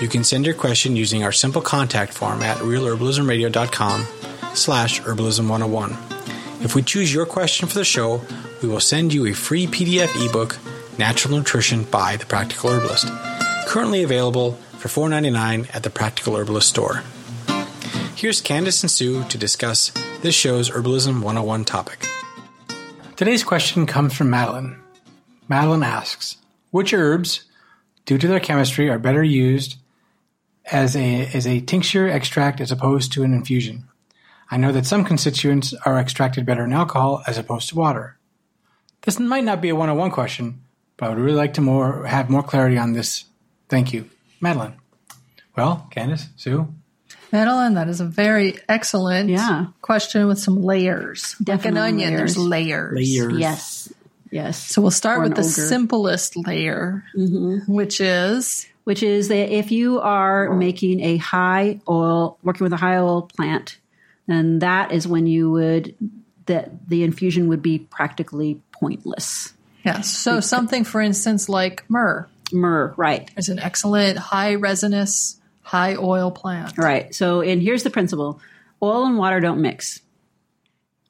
[0.00, 4.06] you can send your question using our simple contact form at realherbalismradio.com
[4.54, 6.64] slash herbalism101.
[6.64, 8.22] If we choose your question for the show,
[8.62, 10.58] we will send you a free PDF ebook,
[10.96, 13.08] Natural Nutrition by the Practical Herbalist,
[13.66, 17.02] currently available for $4.99 at the Practical Herbalist store.
[18.16, 22.06] Here's Candace and Sue to discuss this show's Herbalism 101 topic.
[23.16, 24.80] Today's question comes from Madeline.
[25.48, 26.38] Madeline asks,
[26.70, 27.44] which herbs,
[28.06, 29.76] due to their chemistry, are better used
[30.64, 33.84] as a, as a tincture extract as opposed to an infusion?
[34.50, 38.18] I know that some constituents are extracted better in alcohol as opposed to water.
[39.02, 40.62] This might not be a 101 question,
[40.96, 43.24] but I would really like to more have more clarity on this.
[43.68, 44.08] Thank you.
[44.40, 44.74] Madeline.
[45.56, 46.72] Well, Candace, Sue.
[47.32, 49.66] Madeline, that is a very excellent Yeah.
[49.82, 51.36] question with some layers.
[51.38, 52.94] like an Definitely onion, there's layers.
[52.94, 53.30] layers.
[53.30, 53.38] Layers.
[53.38, 53.92] Yes.
[54.30, 54.58] Yes.
[54.58, 55.50] So we'll start Or with the ogre.
[55.50, 57.72] simplest layer, mm-hmm.
[57.72, 62.76] which is which is that if you are making a high oil, working with a
[62.76, 63.76] high oil plant,
[64.26, 65.94] then that is when you would
[66.46, 69.52] that the infusion would be practically pointless.
[69.84, 70.08] yes.
[70.08, 73.30] So something, for instance, like myrrh Myrrh, right?
[73.36, 76.76] is an excellent high resinous, high oil plant.
[76.78, 77.14] Right.
[77.14, 78.40] So, and here's the principle:
[78.82, 80.00] oil and water don't mix.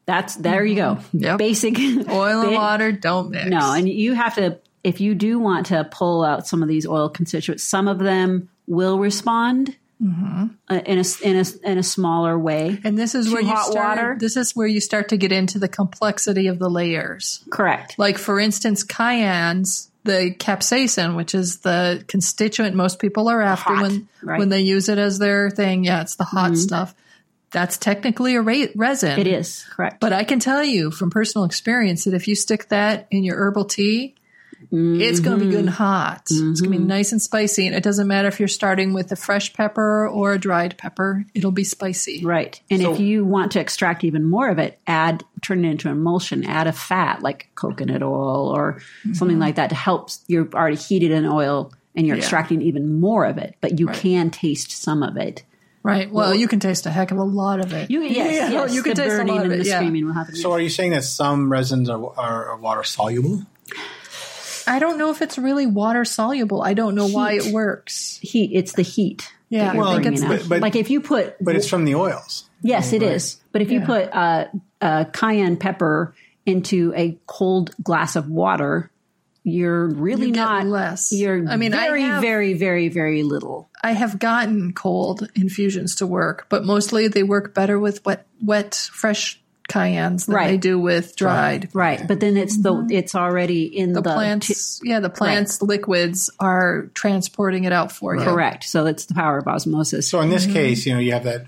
[0.07, 0.99] That's there you go.
[1.12, 1.38] Yep.
[1.38, 1.78] Basic
[2.09, 3.47] Oil and water don't mix.
[3.47, 6.86] No, and you have to if you do want to pull out some of these
[6.86, 10.49] oil constituents, some of them will respond uh,
[10.86, 12.80] in a in a in a smaller way.
[12.84, 13.74] And this is where you start.
[13.74, 14.16] water?
[14.18, 17.45] This is where you start to get into the complexity of the layers.
[17.51, 17.99] Correct.
[17.99, 23.82] Like for instance, cayennes, the capsaicin, which is the constituent most people are after Hot,
[23.82, 24.38] when right.
[24.38, 25.84] when they use it as their thing.
[25.84, 26.61] Yeah, it's the hot mm-hmm.
[26.61, 26.94] stuff.
[27.51, 29.18] That's technically a ra- resin.
[29.18, 30.01] It is correct.
[30.01, 33.36] But I can tell you from personal experience that if you stick that in your
[33.36, 34.14] herbal tea,
[34.72, 35.76] it's going to be good and mm-hmm.
[35.76, 36.22] hot.
[36.22, 36.86] It's going to be mm-hmm.
[36.86, 37.66] nice and spicy.
[37.66, 41.24] And it doesn't matter if you're starting with a fresh pepper or a dried pepper,
[41.34, 42.24] it'll be spicy.
[42.24, 42.61] Right.
[42.70, 45.96] And if you want to extract even more of it, add turn it into an
[45.96, 48.80] emulsion, add a fat like coconut oil or
[49.12, 49.40] something mm-hmm.
[49.40, 52.22] like that to help you're already heated in oil and you're Yeah.
[52.22, 55.42] extracting even more of it, but you can taste some of it.
[55.82, 56.11] Right.
[56.11, 57.90] Well, you can taste a heck of a lot of it.
[57.90, 59.70] You yes, Yeah, yes, you can the taste a burning lot of and it, the
[59.70, 59.78] yeah.
[59.78, 60.36] screaming will happen.
[60.36, 63.46] So, are you saying that some resins are, are, are water soluble?
[64.70, 66.62] I don't know if it's really water soluble.
[66.62, 68.18] I don't know why it works.
[68.22, 69.32] heat, it's the heat.
[69.48, 72.48] Yeah, that you're Well, but- but- like if you put But it's from the oils.
[72.62, 73.38] Yes, it is.
[73.52, 74.46] But if you put uh,
[74.80, 76.14] uh, cayenne pepper
[76.46, 78.90] into a cold glass of water,
[79.42, 81.10] you're really You not less.
[81.12, 83.70] You're I mean, I very, have- very, very, very little.
[83.82, 88.74] I have gotten cold infusions to work, but mostly they work better with wet, wet,
[88.92, 89.40] fresh
[89.70, 90.48] cayennes than Right.
[90.48, 91.70] they do with dried.
[91.72, 92.90] Right, but then it's the mm-hmm.
[92.90, 98.16] it's already in the, The plants, yeah, the plants liquids are transporting it out for
[98.16, 98.22] you.
[98.22, 98.64] correct.
[98.64, 100.10] So it's the power of osmosis.
[100.10, 100.52] So, in this mm-hmm.
[100.52, 101.46] case, you know, you have that,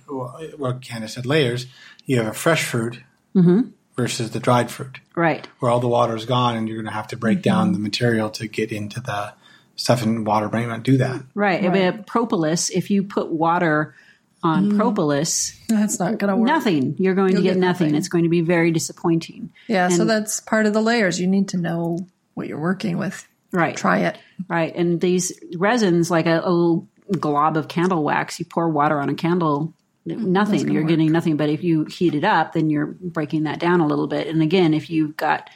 [0.57, 1.67] what Candace said, layers.
[2.07, 3.01] You have a fresh fruit
[3.35, 3.71] mm-hmm.
[3.97, 6.97] versus the dried fruit, right, where all the water is gone, and you're going to
[6.97, 9.35] have to break down the material to get into the
[9.77, 11.23] stuff in water might not do that.
[11.35, 11.65] right.
[11.65, 12.71] I mean, propolis.
[12.71, 13.95] If you put water
[14.43, 16.47] on propolis, That's not going to work.
[16.49, 16.97] nothing.
[16.99, 17.87] You're going to You'll get, get nothing.
[17.89, 17.99] nothing.
[17.99, 19.53] It's going to be very disappointing.
[19.69, 21.21] Yeah, so that's part of the layers.
[21.21, 21.99] You need to know
[22.35, 23.27] what you're working with.
[23.53, 23.77] Right.
[23.77, 24.19] Try it.
[24.49, 24.75] Right.
[24.75, 26.89] And these resins, like a, a little
[27.21, 29.75] glob of candle wax, you pour water on a candle,
[30.07, 30.69] nothing.
[30.71, 31.37] You're getting nothing.
[31.37, 34.27] But if you heat it up, then you're breaking that down a little bit.
[34.27, 35.51] And again, if you've got,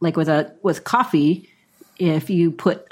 [0.00, 1.50] like with a with coffee,
[1.98, 2.86] if you put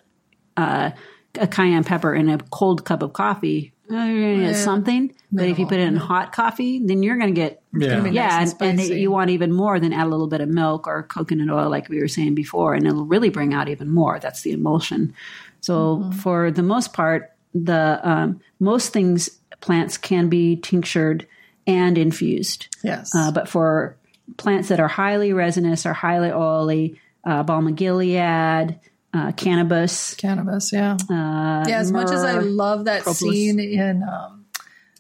[0.57, 0.91] uh,
[1.39, 5.15] a cayenne pepper in a cold cup of coffee, oh, you're going to get something.
[5.31, 8.01] But if you put it in hot coffee, then you're going to get Yeah.
[8.01, 10.41] be yeah, nice and and, and you want even more, then add a little bit
[10.43, 13.69] of milk or coconut oil, like we were saying before, and it'll really bring out
[13.69, 14.19] even more.
[14.19, 15.15] That's the emulsion.
[15.61, 16.11] So Mm-hmm.
[16.13, 19.31] for the most part, the um, most things
[19.61, 21.27] plants can be tinctured
[21.67, 22.75] and infused.
[22.83, 23.15] Yes.
[23.15, 23.97] Uh, but for
[24.37, 28.79] plants that are highly resinous or highly oily, uh, balm of Gilead,
[29.15, 30.95] uh, cannabis, Cannabis, yeah.
[31.11, 33.19] uh, yeah, as much as I love that propolis.
[33.37, 34.47] scene in um,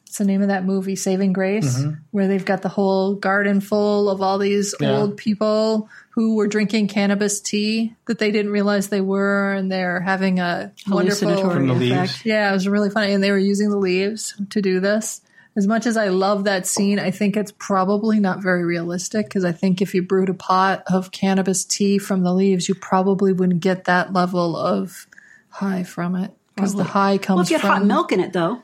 [0.04, 4.10] what's the name of that movie, Saving Grace, where they've got the whole garden full
[4.10, 4.98] of all these Yeah.
[4.98, 10.00] old people who were drinking cannabis tea that they didn't realize they were, and they're
[10.00, 11.28] having a wonderful.
[11.30, 11.92] hallucinatory leaves.
[11.92, 12.26] effect.
[12.26, 15.22] Yeah, it was really funny, and they were using the leaves to do this.
[15.54, 19.44] As much as I love that scene, I think it's probably not very realistic because
[19.44, 23.34] I think if you brewed a pot of cannabis tea from the leaves, you probably
[23.34, 25.06] wouldn't get that level of
[25.50, 28.32] high from it because the high comes Well, if you had hot milk in it,
[28.32, 28.62] though.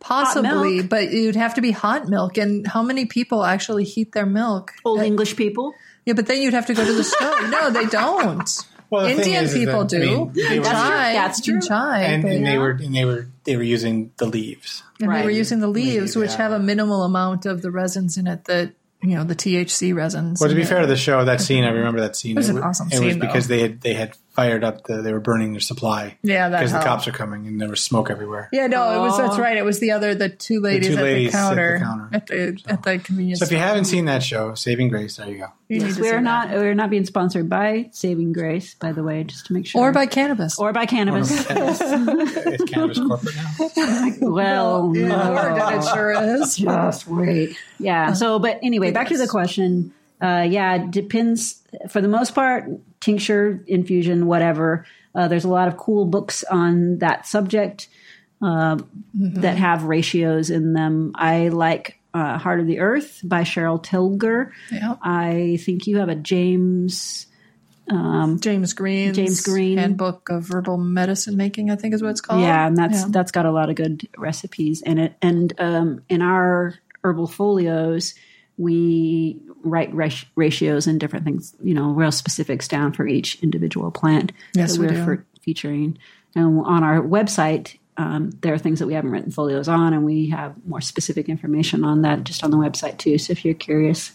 [0.00, 2.38] possibly, but you'd have to be hot milk.
[2.38, 4.72] And how many people actually heat their milk?
[4.84, 5.74] Old English people.
[6.04, 7.34] Yeah, but then you'd have to go to the stove.
[7.50, 8.48] No, they don't.
[8.90, 9.96] Well, Indian is- is people that, do.
[9.96, 11.54] I mean, they In were- chai, That's true.
[11.56, 14.82] in chai, and, but- and they were and they were they were using the leaves.
[15.00, 16.36] and they were using the leaves, Leave, which yeah.
[16.38, 18.72] have a minimal amount of the resins in it that
[19.02, 20.40] you know the THC resins.
[20.40, 20.68] Well, to be it.
[20.68, 22.32] fair to the show, that scene I remember that scene.
[22.32, 23.56] It was an awesome It was scene, because though.
[23.56, 26.16] they had they had fired up the they were burning their supply.
[26.22, 28.48] Yeah, because the cops are coming and there was smoke everywhere.
[28.52, 29.56] Yeah, no, it was that's right.
[29.56, 32.08] It was the other the two ladies, two at, ladies the at the counter, counter.
[32.12, 33.40] at the at the convenience.
[33.40, 33.66] So if you store.
[33.66, 35.46] haven't seen that show, Saving Grace, there you go.
[35.68, 36.22] you need to see We're that.
[36.22, 39.80] not we're not being sponsored by Saving Grace, by the way, just to make sure.
[39.80, 40.58] or by cannabis.
[40.58, 41.30] or by cannabis.
[41.50, 44.12] It's cannabis corporate now.
[44.20, 45.32] well, Yeah, no.
[45.34, 46.12] Oregon, it sure
[46.42, 46.56] is.
[46.56, 47.56] just wait.
[47.78, 48.10] Yeah.
[48.10, 49.92] Uh, so, but anyway, back to the question.
[50.20, 51.62] Uh, yeah, it depends.
[51.90, 52.64] For the most part,
[53.00, 54.86] tincture, infusion, whatever.
[55.14, 57.88] Uh, there's a lot of cool books on that subject
[58.42, 58.78] uh,
[59.14, 61.12] that have ratios in them.
[61.14, 64.52] I like uh, Heart of the Earth by Sharol Tilgner.
[64.70, 64.96] Yeah.
[65.02, 67.26] I think you have a James.
[67.88, 69.14] James Green.
[69.14, 69.78] James Green.
[69.78, 72.40] Handbook of Herbal Medicine Making, I think is what it's called.
[72.40, 73.06] Yeah, and that's Yeah.
[73.10, 75.14] that's got a lot of good recipes in it.
[75.22, 78.14] And um, in our herbal folios,
[78.58, 83.90] we write rat- ratios and different things, you know, real specifics down for each individual
[83.90, 85.04] plant Yes, that we we're do.
[85.04, 85.98] for featuring.
[86.34, 90.04] And on our website, um, there are things that we haven't written folios on, and
[90.04, 93.16] we have more specific information on that just on the website too.
[93.18, 94.12] So if you're curious,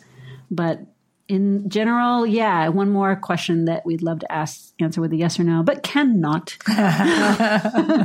[0.51, 0.79] but
[1.27, 5.39] in general, yeah, one more question that we'd love to ask answer with a yes
[5.39, 6.57] or no, but cannot.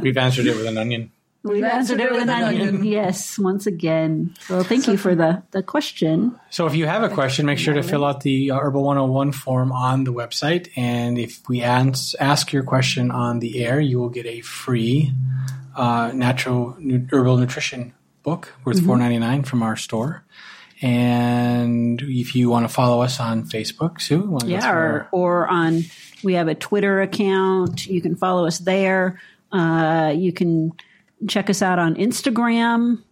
[0.03, 1.11] We've answered it with an onion.
[1.47, 2.85] We've answered it with an onion.
[2.85, 4.35] Yes, once again.
[4.41, 6.39] So thank you for the, the question.
[6.51, 9.33] So if you have a question, make sure to fill out the uh, Herbal 101
[9.33, 10.71] form on the website.
[10.77, 15.13] And if we ans- ask your question on the air, you will get a free
[15.77, 17.93] uh, natural nu- herbal nutrition
[18.23, 20.25] book worth four ninety nine from our store.
[20.83, 25.49] And if you want to follow us on Facebook, Sue, wanna Yeah, through or, or
[25.49, 25.85] on,
[26.23, 27.87] we have a Twitter account.
[27.87, 29.21] You can follow us there.
[29.53, 30.73] Uh, you can
[31.29, 33.03] check us out on Instagram.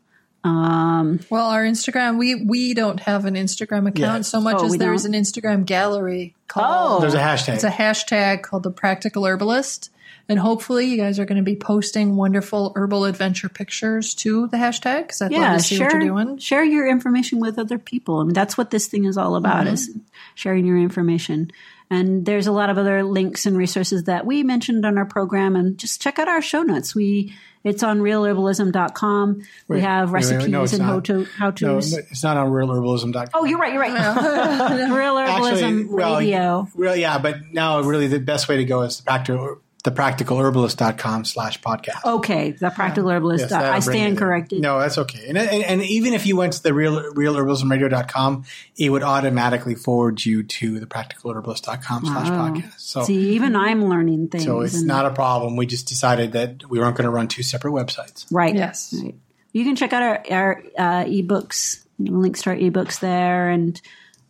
[0.44, 4.20] Um, Well, our Instagram, we we don't have an Instagram account Yeah.
[4.22, 5.14] so much Oh, as there's don't?
[5.14, 6.98] an Instagram gallery called.
[6.98, 7.54] Oh, there's a hashtag.
[7.54, 9.90] It's a hashtag called the Practical Herbalist.
[10.28, 14.56] And hopefully, you guys are going to be posting wonderful herbal adventure pictures to the
[14.56, 16.38] hashtag because I'd yeah, love to see share, what you're doing.
[16.38, 18.20] share your information with other people.
[18.20, 19.74] I mean, that's what this thing is all about Mm-hmm.
[19.74, 19.90] is
[20.34, 21.50] sharing your information.
[21.90, 25.54] And there's a lot of other links and resources that we mentioned on our program
[25.54, 26.94] and just check out our show notes.
[26.94, 29.42] We, it's on realherbalism.com.
[29.68, 30.84] we Wait, have wait, wait, recipes no, and not.
[30.86, 31.92] how to, how no, to's.
[31.92, 33.28] no, it's not on realherbalism.com.
[33.34, 33.72] Oh, you're right.
[33.72, 33.92] You're right.
[34.90, 36.68] Real Herbalism well, Radio.
[36.74, 41.26] Well, yeah, but now really the best way to go is the practical the practicalherbalist.com
[41.26, 42.04] slash podcast.
[42.04, 43.50] Okay, the practical herbalist.
[43.50, 44.60] Yes, I stand corrected.
[44.62, 45.26] No, that's okay.
[45.28, 48.44] And, and, and even if you went to the real realherbalismradio.com,
[48.78, 52.80] it would automatically forward you to the practicalherbalist.com slash podcast.
[52.80, 54.44] So, See, even I'm learning things.
[54.44, 55.56] so it's and- not a problem.
[55.56, 58.26] We just decided that we weren't going to run two separate websites.
[58.30, 58.54] right.
[58.54, 58.94] Yes.
[59.02, 59.14] Right.
[59.52, 63.50] You can check out our, our uh, ebooks, links to our ebooks there.
[63.50, 63.80] And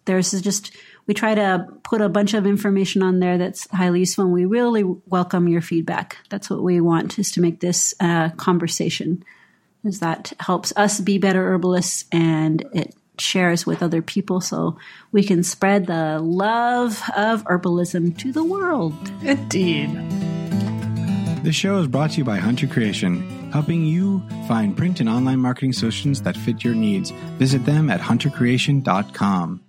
[0.05, 0.73] there's just,
[1.07, 4.25] we try to put a bunch of information on there that's highly useful.
[4.25, 6.19] And we really welcome your feedback.
[6.31, 9.23] That's what we want is to make this uh, conversation,
[9.85, 14.77] is that helps us be better herbalists and it shares with other people so
[15.13, 18.95] we can spread the love of herbalism to the world.
[19.23, 19.91] Indeed.
[21.45, 25.39] This show is brought to you by Hunter Creation, helping you find print and online
[25.39, 27.11] marketing solutions that fit your needs.
[27.39, 29.64] Visit them at huntercreation.com.